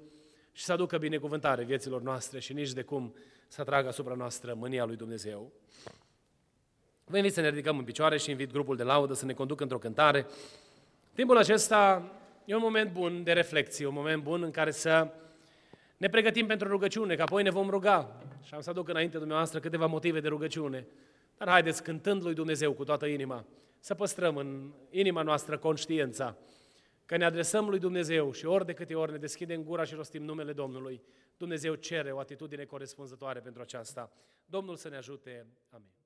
și 0.52 0.64
să 0.64 0.72
aducă 0.72 0.98
binecuvântare 0.98 1.64
vieților 1.64 2.02
noastre 2.02 2.38
și 2.38 2.52
nici 2.52 2.72
de 2.72 2.82
cum 2.82 3.14
să 3.48 3.60
atragă 3.60 3.88
asupra 3.88 4.14
noastră 4.14 4.54
mânia 4.54 4.84
lui 4.84 4.96
Dumnezeu. 4.96 5.52
Vă 7.04 7.16
invit 7.16 7.32
să 7.32 7.40
ne 7.40 7.48
ridicăm 7.48 7.78
în 7.78 7.84
picioare 7.84 8.16
și 8.18 8.30
invit 8.30 8.52
grupul 8.52 8.76
de 8.76 8.82
laudă 8.82 9.14
să 9.14 9.24
ne 9.24 9.32
conducă 9.32 9.62
într-o 9.62 9.78
cântare. 9.78 10.26
Timpul 11.12 11.36
acesta 11.36 12.12
e 12.44 12.54
un 12.54 12.60
moment 12.62 12.92
bun 12.92 13.22
de 13.22 13.32
reflexie, 13.32 13.86
un 13.86 13.94
moment 13.94 14.22
bun 14.22 14.42
în 14.42 14.50
care 14.50 14.70
să 14.70 15.08
ne 16.00 16.08
pregătim 16.08 16.46
pentru 16.46 16.68
rugăciune, 16.68 17.14
că 17.14 17.22
apoi 17.22 17.42
ne 17.42 17.50
vom 17.50 17.70
ruga. 17.70 18.22
Și 18.42 18.54
am 18.54 18.60
să 18.60 18.70
aduc 18.70 18.88
înainte 18.88 19.16
dumneavoastră 19.16 19.60
câteva 19.60 19.86
motive 19.86 20.20
de 20.20 20.28
rugăciune. 20.28 20.86
Dar 21.36 21.48
haideți, 21.48 21.82
cântând 21.82 22.22
lui 22.22 22.34
Dumnezeu 22.34 22.72
cu 22.72 22.84
toată 22.84 23.06
inima, 23.06 23.46
să 23.78 23.94
păstrăm 23.94 24.36
în 24.36 24.72
inima 24.90 25.22
noastră 25.22 25.58
conștiința 25.58 26.36
că 27.06 27.16
ne 27.16 27.24
adresăm 27.24 27.68
lui 27.68 27.78
Dumnezeu 27.78 28.32
și 28.32 28.46
ori 28.46 28.66
de 28.66 28.72
câte 28.72 28.94
ori 28.94 29.12
ne 29.12 29.18
deschidem 29.18 29.62
gura 29.62 29.84
și 29.84 29.94
rostim 29.94 30.22
numele 30.22 30.52
Domnului, 30.52 31.02
Dumnezeu 31.36 31.74
cere 31.74 32.12
o 32.12 32.18
atitudine 32.18 32.64
corespunzătoare 32.64 33.40
pentru 33.40 33.62
aceasta. 33.62 34.12
Domnul 34.46 34.76
să 34.76 34.88
ne 34.88 34.96
ajute. 34.96 35.46
Amin. 35.70 35.99